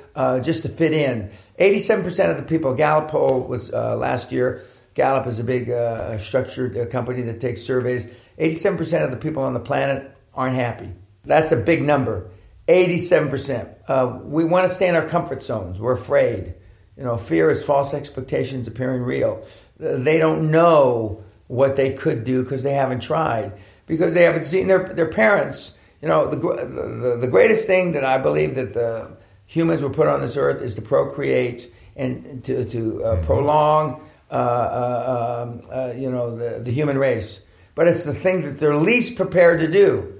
just 0.42 0.62
to 0.62 0.68
fit 0.68 0.92
in. 0.92 1.30
Eighty-seven 1.58 2.04
percent 2.04 2.32
of 2.32 2.36
the 2.36 2.42
people. 2.42 2.74
Gallup 2.74 3.08
poll 3.08 3.42
was 3.42 3.70
last 3.72 4.32
year. 4.32 4.64
Gallup 4.94 5.26
is 5.26 5.38
a 5.38 5.44
big 5.44 5.70
structured 6.18 6.90
company 6.90 7.22
that 7.22 7.40
takes 7.40 7.62
surveys. 7.62 8.08
Eighty-seven 8.38 8.76
percent 8.76 9.04
of 9.04 9.10
the 9.12 9.16
people 9.16 9.42
on 9.42 9.54
the 9.54 9.60
planet 9.60 10.16
aren't 10.34 10.56
happy. 10.56 10.92
That's 11.24 11.52
a 11.52 11.56
big 11.56 11.82
number. 11.82 12.30
87%. 12.68 13.74
Uh, 13.88 14.18
we 14.24 14.44
want 14.44 14.68
to 14.68 14.74
stay 14.74 14.88
in 14.88 14.94
our 14.94 15.06
comfort 15.06 15.42
zones. 15.42 15.80
We're 15.80 15.94
afraid. 15.94 16.54
You 16.96 17.04
know, 17.04 17.16
fear 17.16 17.50
is 17.50 17.64
false 17.64 17.92
expectations 17.92 18.68
appearing 18.68 19.02
real. 19.02 19.44
They 19.78 20.18
don't 20.18 20.50
know 20.50 21.22
what 21.48 21.76
they 21.76 21.92
could 21.92 22.24
do 22.24 22.42
because 22.42 22.62
they 22.62 22.72
haven't 22.72 23.00
tried, 23.00 23.52
because 23.86 24.14
they 24.14 24.22
haven't 24.22 24.44
seen 24.44 24.68
their, 24.68 24.88
their 24.88 25.10
parents. 25.10 25.76
You 26.00 26.08
know, 26.08 26.28
the, 26.28 26.36
the, 26.36 27.16
the 27.20 27.28
greatest 27.28 27.66
thing 27.66 27.92
that 27.92 28.04
I 28.04 28.18
believe 28.18 28.54
that 28.54 28.74
the 28.74 29.16
humans 29.46 29.82
were 29.82 29.90
put 29.90 30.06
on 30.06 30.20
this 30.20 30.36
earth 30.36 30.62
is 30.62 30.74
to 30.76 30.82
procreate 30.82 31.72
and 31.96 32.42
to, 32.44 32.64
to 32.64 33.04
uh, 33.04 33.14
mm-hmm. 33.14 33.24
prolong, 33.24 34.06
uh, 34.30 34.34
uh, 34.34 35.46
um, 35.46 35.62
uh, 35.72 35.92
you 35.96 36.10
know, 36.10 36.36
the, 36.36 36.60
the 36.60 36.70
human 36.70 36.98
race. 36.98 37.40
But 37.74 37.88
it's 37.88 38.04
the 38.04 38.14
thing 38.14 38.42
that 38.42 38.58
they're 38.58 38.76
least 38.76 39.16
prepared 39.16 39.60
to 39.60 39.70
do. 39.70 40.13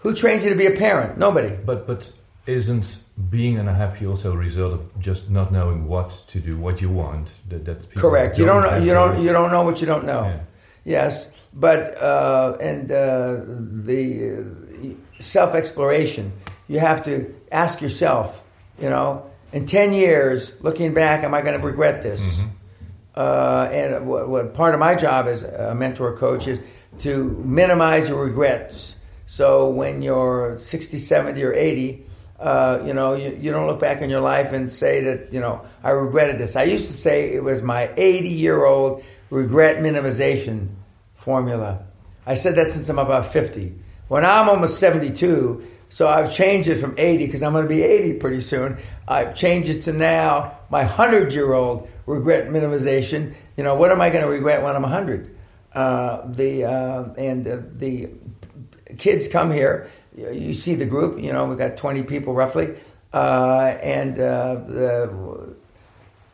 Who 0.00 0.14
trains 0.14 0.44
you 0.44 0.50
to 0.50 0.56
be 0.56 0.66
a 0.66 0.76
parent? 0.76 1.18
Nobody. 1.18 1.56
But 1.64 1.86
but 1.86 2.12
isn't 2.46 3.02
being 3.30 3.58
unhappy 3.58 4.06
also 4.06 4.32
a 4.32 4.36
result 4.36 4.72
of 4.72 5.00
just 5.00 5.28
not 5.30 5.52
knowing 5.52 5.86
what 5.86 6.10
to 6.28 6.40
do, 6.40 6.56
what 6.56 6.80
you 6.80 6.88
want? 6.88 7.28
That, 7.48 7.64
that 7.64 7.94
correct. 7.94 8.38
You 8.38 8.46
don't 8.46 8.62
know, 8.62 8.78
you 8.78 8.92
don't 8.92 9.20
you 9.20 9.32
don't 9.32 9.50
know 9.50 9.62
what 9.62 9.80
you 9.80 9.86
don't 9.86 10.04
know. 10.04 10.22
Yeah. 10.22 10.40
Yes, 10.84 11.30
but 11.52 12.00
uh, 12.00 12.56
and 12.60 12.90
uh, 12.90 13.42
the 13.46 14.38
uh, 14.38 15.20
self 15.20 15.54
exploration. 15.54 16.32
You 16.68 16.80
have 16.80 17.02
to 17.04 17.34
ask 17.50 17.80
yourself. 17.80 18.42
You 18.80 18.90
know, 18.90 19.28
in 19.52 19.66
ten 19.66 19.92
years, 19.92 20.62
looking 20.62 20.94
back, 20.94 21.24
am 21.24 21.34
I 21.34 21.42
going 21.42 21.58
to 21.60 21.66
regret 21.66 22.02
this? 22.02 22.20
Mm-hmm. 22.20 22.48
Uh, 23.16 23.68
and 23.72 24.06
what, 24.06 24.28
what 24.28 24.54
part 24.54 24.74
of 24.74 24.80
my 24.80 24.94
job 24.94 25.26
as 25.26 25.42
a 25.42 25.74
mentor 25.74 26.16
coach 26.16 26.46
is 26.46 26.60
to 27.00 27.30
minimize 27.44 28.08
your 28.08 28.24
regrets 28.24 28.94
so 29.28 29.68
when 29.68 30.00
you're 30.00 30.56
60, 30.56 30.98
70, 30.98 31.44
or 31.44 31.52
80, 31.52 32.06
uh, 32.40 32.82
you 32.86 32.94
know, 32.94 33.12
you, 33.12 33.38
you, 33.38 33.50
don't 33.50 33.66
look 33.66 33.78
back 33.78 34.00
in 34.00 34.08
your 34.08 34.22
life 34.22 34.54
and 34.54 34.72
say 34.72 35.02
that, 35.02 35.34
you 35.34 35.38
know, 35.38 35.66
I 35.84 35.90
regretted 35.90 36.38
this. 36.38 36.56
I 36.56 36.62
used 36.62 36.86
to 36.86 36.94
say 36.94 37.34
it 37.34 37.44
was 37.44 37.62
my 37.62 37.92
80 37.98 38.26
year 38.26 38.64
old 38.64 39.04
regret 39.28 39.82
minimization 39.82 40.68
formula. 41.14 41.84
I 42.24 42.36
said 42.36 42.54
that 42.54 42.70
since 42.70 42.88
I'm 42.88 42.98
about 42.98 43.26
50. 43.26 43.78
Well, 44.08 44.22
now 44.22 44.40
I'm 44.40 44.48
almost 44.48 44.78
72, 44.80 45.62
so 45.90 46.08
I've 46.08 46.32
changed 46.32 46.70
it 46.70 46.76
from 46.76 46.94
80 46.96 47.26
because 47.26 47.42
I'm 47.42 47.52
going 47.52 47.64
to 47.64 47.68
be 47.68 47.82
80 47.82 48.14
pretty 48.14 48.40
soon. 48.40 48.78
I've 49.06 49.34
changed 49.34 49.68
it 49.68 49.82
to 49.82 49.92
now 49.92 50.56
my 50.70 50.84
100 50.84 51.34
year 51.34 51.52
old 51.52 51.86
regret 52.06 52.48
minimization. 52.48 53.34
You 53.58 53.64
know, 53.64 53.74
what 53.74 53.90
am 53.90 54.00
I 54.00 54.08
going 54.08 54.24
to 54.24 54.30
regret 54.30 54.62
when 54.62 54.74
I'm 54.74 54.80
100? 54.80 55.36
Uh, 55.74 56.26
the 56.32 56.64
uh, 56.64 57.12
and 57.18 57.46
uh, 57.46 57.58
the 57.74 58.08
kids 58.98 59.28
come 59.28 59.50
here. 59.50 59.88
You 60.16 60.52
see 60.54 60.74
the 60.74 60.86
group. 60.86 61.20
You 61.20 61.32
know, 61.32 61.46
we've 61.46 61.58
got 61.58 61.76
twenty 61.76 62.02
people 62.02 62.34
roughly, 62.34 62.74
uh, 63.12 63.76
and 63.82 64.18
uh, 64.18 64.54
the, 64.66 65.54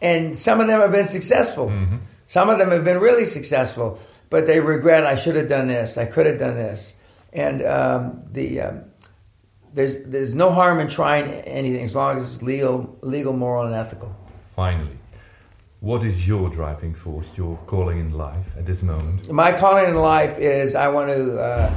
and 0.00 0.36
some 0.36 0.60
of 0.60 0.66
them 0.66 0.80
have 0.80 0.92
been 0.92 1.08
successful. 1.08 1.68
Mm-hmm. 1.68 1.96
Some 2.26 2.48
of 2.48 2.58
them 2.58 2.70
have 2.70 2.84
been 2.84 2.98
really 2.98 3.26
successful, 3.26 4.00
but 4.30 4.46
they 4.46 4.60
regret. 4.60 5.06
I 5.06 5.14
should 5.14 5.36
have 5.36 5.48
done 5.48 5.68
this. 5.68 5.98
I 5.98 6.06
could 6.06 6.26
have 6.26 6.38
done 6.38 6.56
this. 6.56 6.94
And 7.32 7.62
um, 7.62 8.20
the 8.32 8.60
um, 8.60 8.84
there's 9.74 9.98
there's 10.04 10.34
no 10.34 10.50
harm 10.50 10.80
in 10.80 10.88
trying 10.88 11.30
anything 11.42 11.84
as 11.84 11.94
long 11.94 12.18
as 12.18 12.30
it's 12.30 12.42
legal, 12.42 12.96
legal, 13.02 13.32
moral, 13.32 13.66
and 13.66 13.74
ethical. 13.74 14.16
Finally, 14.54 14.96
what 15.80 16.04
is 16.04 16.26
your 16.26 16.48
driving 16.48 16.94
force, 16.94 17.28
your 17.36 17.58
calling 17.66 17.98
in 17.98 18.12
life 18.12 18.56
at 18.56 18.64
this 18.66 18.82
moment? 18.82 19.30
My 19.30 19.52
calling 19.52 19.86
in 19.86 19.96
life 19.96 20.38
is 20.38 20.74
I 20.74 20.88
want 20.88 21.10
to 21.10 21.38
uh, 21.38 21.74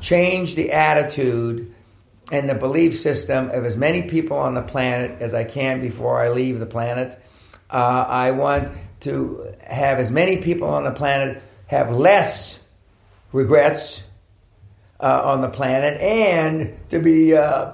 change 0.00 0.54
the 0.54 0.72
attitude 0.72 1.74
and 2.32 2.48
the 2.48 2.54
belief 2.54 2.94
system 2.94 3.50
of 3.50 3.64
as 3.64 3.76
many 3.76 4.02
people 4.02 4.36
on 4.36 4.54
the 4.54 4.62
planet 4.62 5.20
as 5.20 5.34
I 5.34 5.44
can 5.44 5.80
before 5.80 6.20
I 6.20 6.30
leave 6.30 6.58
the 6.58 6.66
planet. 6.66 7.20
Uh, 7.68 8.04
I 8.08 8.30
want 8.32 8.72
to 9.00 9.54
have 9.66 9.98
as 9.98 10.10
many 10.10 10.38
people 10.38 10.68
on 10.68 10.84
the 10.84 10.92
planet 10.92 11.42
have 11.66 11.90
less 11.90 12.62
regrets 13.32 14.04
uh, 15.00 15.22
on 15.24 15.40
the 15.40 15.48
planet 15.48 16.00
and 16.00 16.76
to 16.90 16.98
be 16.98 17.36
uh, 17.36 17.72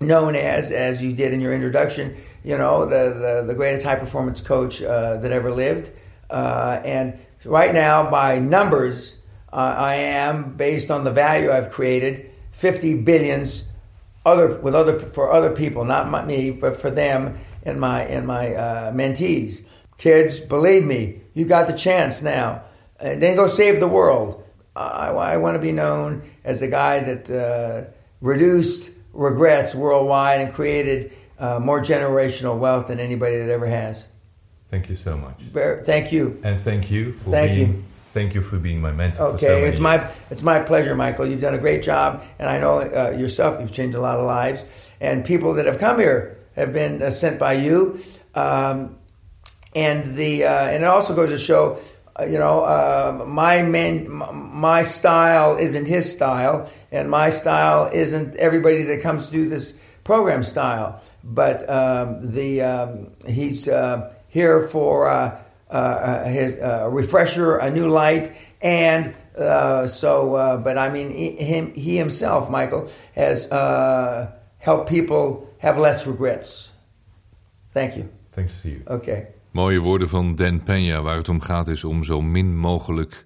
known 0.00 0.34
as, 0.34 0.70
as 0.70 1.02
you 1.02 1.12
did 1.12 1.32
in 1.32 1.40
your 1.40 1.54
introduction, 1.54 2.16
you 2.42 2.58
know, 2.58 2.86
the, 2.86 3.14
the, 3.14 3.44
the 3.46 3.54
greatest 3.54 3.84
high 3.84 3.96
performance 3.96 4.40
coach 4.40 4.82
uh, 4.82 5.16
that 5.18 5.30
ever 5.30 5.50
lived. 5.52 5.90
Uh, 6.28 6.80
and 6.84 7.18
right 7.44 7.72
now, 7.72 8.10
by 8.10 8.38
numbers, 8.38 9.18
uh, 9.52 9.74
I 9.78 9.94
am, 9.96 10.54
based 10.54 10.90
on 10.90 11.04
the 11.04 11.10
value 11.10 11.50
I've 11.50 11.70
created, 11.70 12.30
50 12.52 13.02
billions 13.02 13.64
other, 14.24 14.58
with 14.60 14.74
other, 14.74 14.98
for 14.98 15.30
other 15.30 15.54
people, 15.54 15.84
not 15.84 16.10
my, 16.10 16.24
me, 16.24 16.50
but 16.50 16.80
for 16.80 16.90
them 16.90 17.38
and 17.64 17.80
my, 17.80 18.02
and 18.02 18.26
my 18.26 18.54
uh, 18.54 18.92
mentees. 18.92 19.64
Kids, 19.98 20.40
believe 20.40 20.84
me, 20.84 21.20
you 21.34 21.44
got 21.44 21.66
the 21.66 21.76
chance 21.76 22.22
now. 22.22 22.62
And 22.98 23.20
then 23.20 23.36
go 23.36 23.46
save 23.46 23.80
the 23.80 23.88
world. 23.88 24.42
I, 24.74 25.08
I 25.08 25.36
want 25.36 25.56
to 25.56 25.60
be 25.60 25.72
known 25.72 26.22
as 26.44 26.60
the 26.60 26.68
guy 26.68 27.00
that 27.00 27.30
uh, 27.30 27.90
reduced 28.20 28.90
regrets 29.12 29.74
worldwide 29.74 30.40
and 30.40 30.54
created 30.54 31.12
uh, 31.38 31.58
more 31.58 31.82
generational 31.82 32.58
wealth 32.58 32.88
than 32.88 33.00
anybody 33.00 33.36
that 33.36 33.50
ever 33.50 33.66
has. 33.66 34.06
Thank 34.70 34.88
you 34.88 34.96
so 34.96 35.18
much. 35.18 35.42
Thank 35.84 36.12
you. 36.12 36.40
And 36.42 36.62
thank 36.62 36.90
you 36.90 37.12
for 37.12 37.30
thank 37.30 37.52
being, 37.52 37.72
you. 37.74 37.84
Thank 38.12 38.34
you 38.34 38.42
for 38.42 38.58
being 38.58 38.82
my 38.82 38.92
mentor. 38.92 39.22
Okay, 39.28 39.46
so 39.46 39.56
it's 39.64 39.80
my 39.80 40.06
it's 40.30 40.42
my 40.42 40.60
pleasure, 40.60 40.94
Michael. 40.94 41.26
You've 41.26 41.40
done 41.40 41.54
a 41.54 41.58
great 41.58 41.82
job, 41.82 42.22
and 42.38 42.48
I 42.48 42.58
know 42.58 42.80
uh, 42.80 43.16
yourself. 43.18 43.58
You've 43.58 43.72
changed 43.72 43.96
a 43.96 44.00
lot 44.02 44.18
of 44.18 44.26
lives, 44.26 44.66
and 45.00 45.24
people 45.24 45.54
that 45.54 45.64
have 45.64 45.78
come 45.78 45.98
here 45.98 46.36
have 46.54 46.74
been 46.74 47.02
uh, 47.02 47.10
sent 47.10 47.38
by 47.38 47.54
you. 47.54 48.00
Um, 48.34 48.98
and 49.74 50.04
the 50.14 50.44
uh, 50.44 50.66
and 50.66 50.82
it 50.82 50.86
also 50.86 51.16
goes 51.16 51.30
to 51.30 51.38
show, 51.38 51.78
uh, 52.20 52.24
you 52.24 52.38
know, 52.38 52.60
uh, 52.64 53.24
my 53.26 53.62
men, 53.62 54.10
my 54.10 54.82
style 54.82 55.56
isn't 55.56 55.86
his 55.86 56.12
style, 56.12 56.70
and 56.90 57.10
my 57.10 57.30
style 57.30 57.88
isn't 57.94 58.36
everybody 58.36 58.82
that 58.82 59.00
comes 59.00 59.30
through 59.30 59.48
this 59.48 59.74
program 60.04 60.42
style. 60.42 61.00
But 61.24 61.66
um, 61.66 62.30
the 62.30 62.60
um, 62.60 63.10
he's 63.26 63.68
uh, 63.68 64.12
here 64.28 64.68
for 64.68 65.08
uh, 65.72 65.76
uh, 65.76 66.24
his 66.24 66.56
refresher, 66.92 67.56
a 67.56 67.70
new 67.70 67.88
light, 67.88 68.30
and 68.60 69.14
so. 69.90 70.60
but 70.64 70.76
I 70.76 70.90
mean, 70.90 71.10
he, 71.10 71.30
him 71.36 71.72
he 71.74 71.96
himself, 71.96 72.50
Michael, 72.50 72.88
has 73.14 73.48
helped 74.58 74.88
people 74.88 75.48
have 75.58 75.80
less 75.80 76.06
regrets. 76.06 76.72
Thank 77.72 77.94
you. 77.94 78.08
Thanks 78.30 78.52
to 78.62 78.68
you. 78.68 78.80
Okay. 78.86 79.26
Mooie 79.52 79.80
woorden 79.80 80.08
van 80.08 80.34
Dan 80.34 80.60
Peña. 80.60 81.02
Waar 81.02 81.16
het 81.16 81.28
om 81.28 81.40
gaat 81.40 81.68
is 81.68 81.84
om 81.84 82.04
zo 82.04 82.22
min 82.22 82.56
mogelijk 82.56 83.24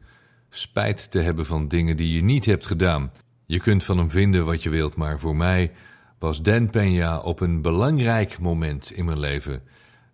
spijt 0.49 1.11
te 1.11 1.19
hebben 1.19 1.47
van 1.47 1.69
dingen 1.69 1.97
die 1.97 2.13
je 2.13 2.23
niet 2.23 2.47
hebt 2.47 2.67
gedaan. 2.67 3.13
Je 3.47 3.61
kunt 3.61 3.85
van 3.85 3.99
hem 3.99 4.11
vinden 4.11 4.45
wat 4.45 4.63
je 4.63 4.71
wilt, 4.71 4.97
maar 4.97 5.19
voor 5.19 5.37
mij 5.37 5.73
was 6.19 6.43
Dan 6.43 6.71
Peña 6.71 7.23
op 7.23 7.41
een 7.41 7.63
belangrijk 7.63 8.39
moment 8.39 8.93
in 8.93 9.05
mijn 9.05 9.19
leven 9.19 9.63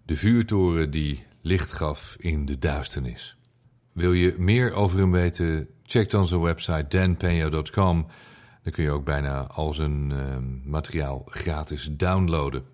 de 0.06 0.16
vuurtoren 0.16 0.90
die 0.90 1.26
licht 1.42 1.72
gaf 1.72 2.16
in 2.18 2.44
de 2.44 2.58
duisternis. 2.58 3.36
Wil 3.92 4.12
je 4.12 4.34
meer 4.38 4.72
over 4.72 4.98
hem 4.98 5.10
weten? 5.10 5.68
Check 5.82 6.10
dan 6.10 6.26
zijn 6.26 6.40
website 6.40 6.86
danpeña.com. 6.88 8.06
Dan 8.62 8.72
kun 8.72 8.84
je 8.84 8.90
ook 8.90 9.04
bijna 9.04 9.46
al 9.46 9.72
zijn 9.72 10.10
uh, 10.10 10.36
materiaal 10.64 11.22
gratis 11.26 11.88
downloaden. 11.90 12.64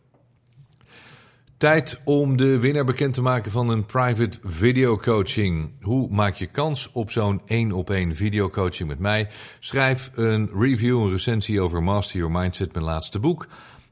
Tijd 1.56 2.00
om 2.04 2.36
de 2.36 2.58
winnaar 2.58 2.84
bekend 2.84 3.14
te 3.14 3.22
maken 3.22 3.50
van 3.50 3.68
een 3.68 3.86
private 3.86 4.38
video 4.42 4.96
coaching. 4.96 5.70
Hoe 5.80 6.08
maak 6.10 6.34
je 6.34 6.46
kans 6.46 6.92
op 6.92 7.10
zo'n 7.10 7.40
één 7.46 7.72
op 7.72 7.90
één 7.90 8.16
video 8.16 8.48
coaching 8.48 8.88
met 8.88 8.98
mij? 8.98 9.28
Schrijf 9.58 10.10
een 10.14 10.50
review, 10.52 11.02
een 11.02 11.10
recensie 11.10 11.60
over 11.60 11.82
Master 11.82 12.16
Your 12.18 12.38
Mindset, 12.38 12.72
mijn 12.72 12.84
laatste 12.84 13.18
boek. 13.18 13.46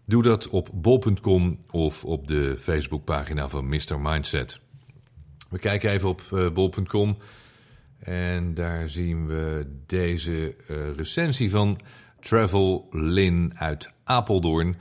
Doe 0.04 0.22
dat 0.22 0.48
op 0.48 0.68
bol.com 0.72 1.58
of 1.70 2.04
op 2.04 2.28
de 2.28 2.56
Facebookpagina 2.58 3.48
van 3.48 3.68
Mr. 3.68 4.00
Mindset. 4.00 4.60
We 5.56 5.62
kijken 5.62 5.90
even 5.90 6.08
op 6.08 6.22
uh, 6.32 6.50
bol.com 6.50 7.16
en 7.98 8.54
daar 8.54 8.88
zien 8.88 9.26
we 9.26 9.66
deze 9.86 10.54
uh, 10.70 10.94
recensie 10.94 11.50
van 11.50 11.80
Travel 12.20 12.88
Lin 12.90 13.52
uit 13.54 13.90
Apeldoorn. 14.04 14.76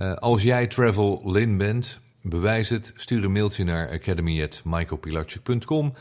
Uh, 0.00 0.14
als 0.14 0.42
jij 0.42 0.66
Travel 0.66 1.22
Lin 1.24 1.58
bent, 1.58 2.00
bewijs 2.20 2.68
het. 2.68 2.92
Stuur 2.96 3.24
een 3.24 3.32
mailtje 3.32 3.64
naar 3.64 3.90
academy.michaelpilarchik.com 3.90 5.94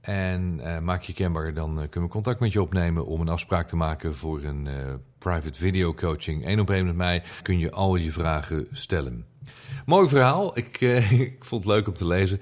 en 0.00 0.60
maak 0.84 1.02
je 1.02 1.12
kenbaar. 1.12 1.54
Dan 1.54 1.74
kunnen 1.74 2.08
we 2.08 2.14
contact 2.14 2.40
met 2.40 2.52
je 2.52 2.62
opnemen 2.62 3.06
om 3.06 3.20
een 3.20 3.28
afspraak 3.28 3.68
te 3.68 3.76
maken 3.76 4.16
voor 4.16 4.42
een 4.42 4.68
private 5.18 5.58
video 5.58 5.94
coaching. 5.94 6.46
Eén 6.46 6.60
op 6.60 6.70
één 6.70 6.86
met 6.86 6.96
mij 6.96 7.22
kun 7.42 7.58
je 7.58 7.70
al 7.70 7.96
je 7.96 8.12
vragen 8.12 8.66
stellen. 8.70 9.26
Mooi 9.86 10.08
verhaal. 10.08 10.58
Ik, 10.58 10.80
ik 11.28 11.44
vond 11.44 11.64
het 11.64 11.72
leuk 11.72 11.88
om 11.88 11.94
te 11.94 12.06
lezen. 12.06 12.40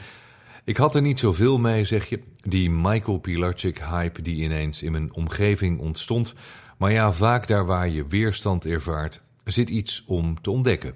Ik 0.70 0.76
had 0.76 0.94
er 0.94 1.02
niet 1.02 1.18
zoveel 1.18 1.58
mee, 1.58 1.84
zeg 1.84 2.08
je. 2.08 2.20
Die 2.40 2.70
Michael 2.70 3.18
Pilarchik 3.18 3.78
hype 3.78 4.22
die 4.22 4.42
ineens 4.42 4.82
in 4.82 4.92
mijn 4.92 5.14
omgeving 5.14 5.80
ontstond. 5.80 6.34
Maar 6.78 6.92
ja, 6.92 7.12
vaak 7.12 7.46
daar 7.46 7.66
waar 7.66 7.88
je 7.88 8.06
weerstand 8.06 8.66
ervaart, 8.66 9.22
zit 9.44 9.70
iets 9.70 10.04
om 10.06 10.40
te 10.40 10.50
ontdekken. 10.50 10.94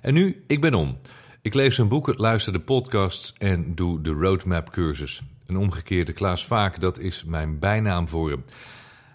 En 0.00 0.14
nu, 0.14 0.44
ik 0.46 0.60
ben 0.60 0.74
om. 0.74 0.98
Ik 1.42 1.54
lees 1.54 1.74
zijn 1.74 1.88
boeken, 1.88 2.16
luister 2.16 2.52
de 2.52 2.60
podcasts 2.60 3.34
en 3.38 3.74
doe 3.74 4.00
de 4.00 4.10
roadmap 4.10 4.70
cursus. 4.70 5.22
Een 5.46 5.56
omgekeerde 5.56 6.12
Klaas 6.12 6.46
Vaak, 6.46 6.80
dat 6.80 6.98
is 6.98 7.24
mijn 7.24 7.58
bijnaam 7.58 8.08
voor 8.08 8.30
hem. 8.30 8.44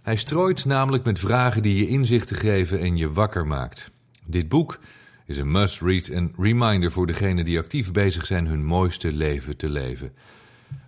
Hij 0.02 0.16
strooit 0.16 0.66
namelijk 0.66 1.04
met 1.04 1.20
vragen 1.20 1.62
die 1.62 1.78
je 1.78 1.88
inzichten 1.88 2.36
geven 2.36 2.80
en 2.80 2.98
je 2.98 3.12
wakker 3.12 3.48
maakt. 3.48 3.92
Dit 4.26 4.50
boek 4.50 4.80
is 5.26 5.38
een 5.38 5.52
must-read 5.52 6.08
en 6.08 6.34
reminder 6.38 6.92
voor 6.92 7.08
degenen 7.08 7.46
die 7.46 7.60
actief 7.60 7.92
bezig 7.92 8.26
zijn 8.26 8.48
hun 8.48 8.66
mooiste 8.66 9.12
leven 9.12 9.58
te 9.58 9.70
leven. 9.70 10.14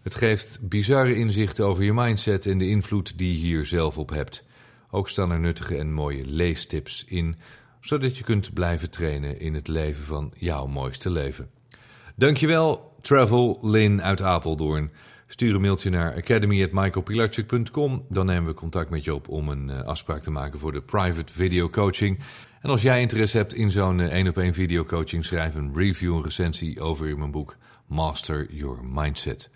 Het 0.01 0.15
geeft 0.15 0.59
bizarre 0.61 1.15
inzichten 1.15 1.65
over 1.65 1.83
je 1.83 1.93
mindset 1.93 2.45
en 2.45 2.57
de 2.57 2.67
invloed 2.67 3.17
die 3.17 3.31
je 3.31 3.45
hier 3.45 3.65
zelf 3.65 3.97
op 3.97 4.09
hebt. 4.09 4.45
Ook 4.89 5.09
staan 5.09 5.31
er 5.31 5.39
nuttige 5.39 5.77
en 5.77 5.93
mooie 5.93 6.25
leestips 6.25 7.03
in, 7.07 7.35
zodat 7.79 8.17
je 8.17 8.23
kunt 8.23 8.53
blijven 8.53 8.89
trainen 8.89 9.39
in 9.39 9.53
het 9.53 9.67
leven 9.67 10.03
van 10.03 10.33
jouw 10.37 10.65
mooiste 10.65 11.09
leven. 11.09 11.49
Dankjewel, 12.15 12.95
Travel 13.01 13.59
Lin 13.61 14.01
uit 14.01 14.21
Apeldoorn. 14.21 14.91
Stuur 15.27 15.55
een 15.55 15.61
mailtje 15.61 15.89
naar 15.89 16.15
academy.michaelpilarchik.com. 16.15 18.05
Dan 18.09 18.25
nemen 18.25 18.45
we 18.45 18.53
contact 18.53 18.89
met 18.89 19.03
je 19.03 19.15
op 19.15 19.29
om 19.29 19.49
een 19.49 19.69
uh, 19.69 19.81
afspraak 19.81 20.21
te 20.21 20.31
maken 20.31 20.59
voor 20.59 20.71
de 20.71 20.81
private 20.81 21.33
video 21.33 21.69
coaching. 21.69 22.19
En 22.65 22.71
als 22.71 22.81
jij 22.81 23.01
interesse 23.01 23.37
hebt 23.37 23.53
in 23.53 23.71
zo'n 23.71 23.99
één 23.99 24.27
op 24.27 24.37
één 24.37 24.53
video 24.53 24.83
coaching, 24.83 25.25
schrijf 25.25 25.55
een 25.55 25.71
review, 25.75 26.15
een 26.15 26.23
recensie 26.23 26.81
over 26.81 27.17
mijn 27.17 27.31
boek 27.31 27.57
Master 27.85 28.47
Your 28.49 28.79
Mindset. 28.83 29.49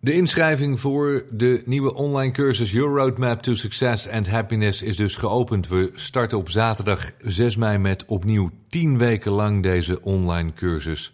De 0.00 0.12
inschrijving 0.12 0.80
voor 0.80 1.24
de 1.30 1.62
nieuwe 1.64 1.94
online 1.94 2.32
cursus 2.32 2.72
Your 2.72 2.98
Roadmap 2.98 3.42
to 3.42 3.54
Success 3.54 4.08
and 4.08 4.28
Happiness 4.28 4.82
is 4.82 4.96
dus 4.96 5.16
geopend. 5.16 5.68
We 5.68 5.90
starten 5.94 6.38
op 6.38 6.50
zaterdag 6.50 7.10
6 7.18 7.56
mei 7.56 7.78
met 7.78 8.04
opnieuw 8.04 8.50
10 8.68 8.98
weken 8.98 9.32
lang 9.32 9.62
deze 9.62 10.02
online 10.02 10.52
cursus 10.52 11.12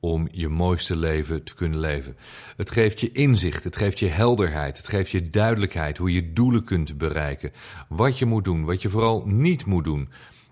om 0.00 0.28
je 0.30 0.48
mooiste 0.48 0.96
leven 0.96 1.44
te 1.44 1.54
kunnen 1.54 1.78
leven. 1.78 2.16
Het 2.56 2.70
geeft 2.70 3.00
je 3.00 3.12
inzicht, 3.12 3.64
het 3.64 3.76
geeft 3.76 3.98
je 3.98 4.08
helderheid, 4.08 4.76
het 4.76 4.88
geeft 4.88 5.10
je 5.10 5.30
duidelijkheid 5.30 5.98
hoe 5.98 6.12
je 6.12 6.32
doelen 6.32 6.64
kunt 6.64 6.98
bereiken, 6.98 7.52
wat 7.88 8.18
je 8.18 8.26
moet 8.26 8.44
doen, 8.44 8.64
wat 8.64 8.82
je 8.82 8.88
vooral 8.88 9.22
niet 9.26 9.66
moet 9.66 9.84
doen, 9.84 10.08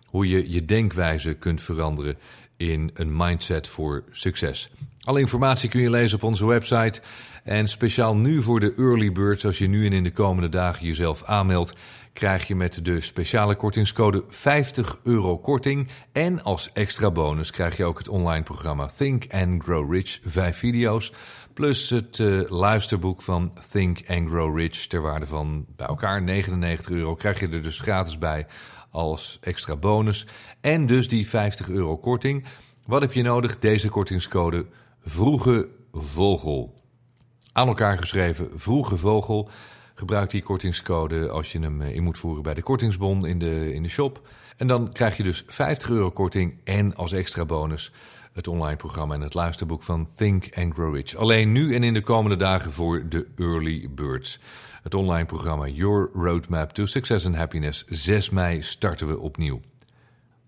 hoe 0.08 0.28
je 0.28 0.50
je 0.50 0.64
denkwijze 0.64 1.34
kunt 1.34 1.62
veranderen 1.62 2.16
in 2.56 2.90
een 2.94 3.16
mindset 3.16 3.68
voor 3.68 4.04
succes. 4.10 4.70
Alle 5.00 5.20
informatie 5.20 5.68
kun 5.68 5.80
je 5.80 5.90
lezen 5.90 6.16
op 6.16 6.24
onze 6.24 6.46
website. 6.46 7.00
En 7.44 7.68
speciaal 7.68 8.16
nu 8.16 8.42
voor 8.42 8.60
de 8.60 8.74
early 8.76 9.12
birds, 9.12 9.46
als 9.46 9.58
je 9.58 9.68
nu 9.68 9.86
en 9.86 9.92
in 9.92 10.02
de 10.02 10.12
komende 10.12 10.48
dagen 10.48 10.86
jezelf 10.86 11.24
aanmeldt, 11.24 11.72
krijg 12.12 12.46
je 12.46 12.54
met 12.54 12.84
de 12.84 13.00
speciale 13.00 13.54
kortingscode 13.54 14.24
50 14.28 14.98
euro 15.02 15.38
korting. 15.38 15.88
En 16.12 16.42
als 16.42 16.70
extra 16.72 17.10
bonus 17.10 17.50
krijg 17.50 17.76
je 17.76 17.84
ook 17.84 17.98
het 17.98 18.08
online 18.08 18.42
programma 18.42 18.86
Think 18.96 19.24
and 19.30 19.62
Grow 19.62 19.92
Rich, 19.92 20.18
vijf 20.22 20.58
video's. 20.58 21.12
Plus 21.54 21.90
het 21.90 22.18
uh, 22.18 22.50
luisterboek 22.50 23.22
van 23.22 23.52
Think 23.70 24.00
and 24.08 24.28
Grow 24.28 24.58
Rich 24.58 24.86
ter 24.86 25.00
waarde 25.00 25.26
van 25.26 25.66
bij 25.76 25.86
elkaar 25.86 26.22
99 26.22 26.90
euro. 26.90 27.14
Krijg 27.14 27.40
je 27.40 27.48
er 27.48 27.62
dus 27.62 27.80
gratis 27.80 28.18
bij 28.18 28.46
als 28.90 29.38
extra 29.40 29.76
bonus. 29.76 30.26
En 30.60 30.86
dus 30.86 31.08
die 31.08 31.28
50 31.28 31.68
euro 31.68 31.96
korting. 31.96 32.44
Wat 32.86 33.00
heb 33.00 33.12
je 33.12 33.22
nodig? 33.22 33.58
Deze 33.58 33.88
kortingscode 33.88 34.66
Vroege 35.04 35.68
Vogel. 35.92 36.82
Aan 37.52 37.68
elkaar 37.68 37.98
geschreven 37.98 38.50
Vroege 38.54 38.96
Vogel. 38.96 39.48
Gebruik 39.94 40.30
die 40.30 40.42
kortingscode 40.42 41.30
als 41.30 41.52
je 41.52 41.58
hem 41.58 41.82
in 41.82 42.02
moet 42.02 42.18
voeren 42.18 42.42
bij 42.42 42.54
de 42.54 42.62
kortingsbon 42.62 43.26
in 43.26 43.38
de, 43.38 43.74
in 43.74 43.82
de 43.82 43.88
shop. 43.88 44.28
En 44.56 44.66
dan 44.66 44.92
krijg 44.92 45.16
je 45.16 45.22
dus 45.22 45.44
50 45.46 45.90
euro 45.90 46.10
korting 46.10 46.60
en 46.64 46.94
als 46.94 47.12
extra 47.12 47.44
bonus 47.44 47.92
het 48.32 48.48
online 48.48 48.76
programma 48.76 49.14
en 49.14 49.20
het 49.20 49.34
luisterboek 49.34 49.82
van 49.82 50.08
Think 50.16 50.48
and 50.54 50.74
Grow 50.74 50.94
Rich. 50.94 51.14
Alleen 51.14 51.52
nu 51.52 51.74
en 51.74 51.82
in 51.82 51.94
de 51.94 52.02
komende 52.02 52.36
dagen 52.36 52.72
voor 52.72 53.08
de 53.08 53.26
Early 53.36 53.88
Birds. 53.90 54.40
Het 54.88 54.96
online 54.96 55.24
programma 55.24 55.66
Your 55.66 56.10
Roadmap 56.12 56.70
to 56.72 56.86
Success 56.86 57.26
and 57.26 57.36
Happiness. 57.36 57.84
6 57.88 58.30
mei 58.30 58.62
starten 58.62 59.08
we 59.08 59.18
opnieuw. 59.18 59.60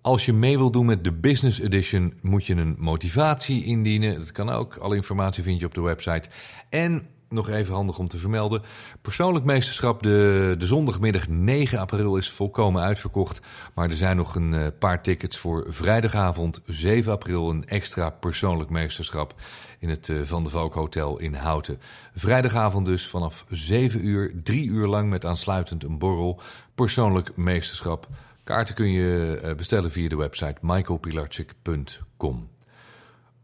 Als 0.00 0.26
je 0.26 0.32
mee 0.32 0.58
wilt 0.58 0.72
doen 0.72 0.86
met 0.86 1.04
de 1.04 1.12
Business 1.12 1.60
Edition, 1.60 2.14
moet 2.22 2.46
je 2.46 2.54
een 2.54 2.76
motivatie 2.78 3.64
indienen. 3.64 4.18
Dat 4.18 4.32
kan 4.32 4.48
ook. 4.48 4.76
Alle 4.76 4.96
informatie 4.96 5.42
vind 5.42 5.60
je 5.60 5.66
op 5.66 5.74
de 5.74 5.80
website. 5.80 6.28
En 6.68 7.06
nog 7.30 7.48
even 7.48 7.74
handig 7.74 7.98
om 7.98 8.08
te 8.08 8.18
vermelden. 8.18 8.62
Persoonlijk 9.02 9.44
meesterschap, 9.44 10.02
de, 10.02 10.54
de 10.58 10.66
zondagmiddag 10.66 11.28
9 11.28 11.78
april 11.78 12.16
is 12.16 12.30
volkomen 12.30 12.82
uitverkocht. 12.82 13.40
Maar 13.74 13.88
er 13.88 13.96
zijn 13.96 14.16
nog 14.16 14.34
een 14.34 14.52
uh, 14.52 14.66
paar 14.78 15.02
tickets 15.02 15.38
voor 15.38 15.66
vrijdagavond 15.68 16.60
7 16.64 17.12
april. 17.12 17.50
Een 17.50 17.64
extra 17.64 18.10
persoonlijk 18.10 18.70
meesterschap 18.70 19.34
in 19.78 19.88
het 19.88 20.08
uh, 20.08 20.22
Van 20.22 20.42
de 20.42 20.48
Valk 20.48 20.74
Hotel 20.74 21.18
in 21.18 21.34
Houten. 21.34 21.80
Vrijdagavond 22.14 22.86
dus 22.86 23.08
vanaf 23.08 23.44
7 23.48 24.06
uur, 24.06 24.32
3 24.42 24.66
uur 24.66 24.86
lang 24.86 25.10
met 25.10 25.24
aansluitend 25.24 25.84
een 25.84 25.98
borrel. 25.98 26.40
Persoonlijk 26.74 27.36
meesterschap. 27.36 28.08
Kaarten 28.44 28.74
kun 28.74 28.90
je 28.90 29.40
uh, 29.44 29.54
bestellen 29.54 29.90
via 29.90 30.08
de 30.08 30.16
website 30.16 30.56
michaelpilarczyk.com. 30.60 32.48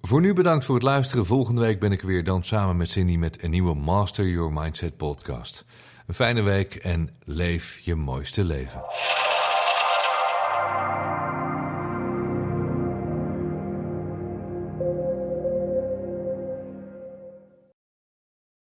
Voor 0.07 0.21
nu 0.21 0.33
bedankt 0.33 0.65
voor 0.65 0.75
het 0.75 0.85
luisteren. 0.85 1.27
Volgende 1.27 1.61
week 1.61 1.81
ben 1.81 1.93
ik 1.93 2.03
weer 2.03 2.25
dan 2.25 2.43
samen 2.43 2.77
met 2.77 2.91
Cindy 2.91 3.17
met 3.17 3.43
een 3.43 3.51
nieuwe 3.51 3.75
Master 3.75 4.29
Your 4.29 4.53
Mindset 4.53 4.97
podcast. 4.97 5.65
Een 6.07 6.15
fijne 6.15 6.43
week 6.43 6.75
en 6.75 7.11
leef 7.25 7.79
je 7.79 7.95
mooiste 7.95 8.45
leven. 8.45 8.81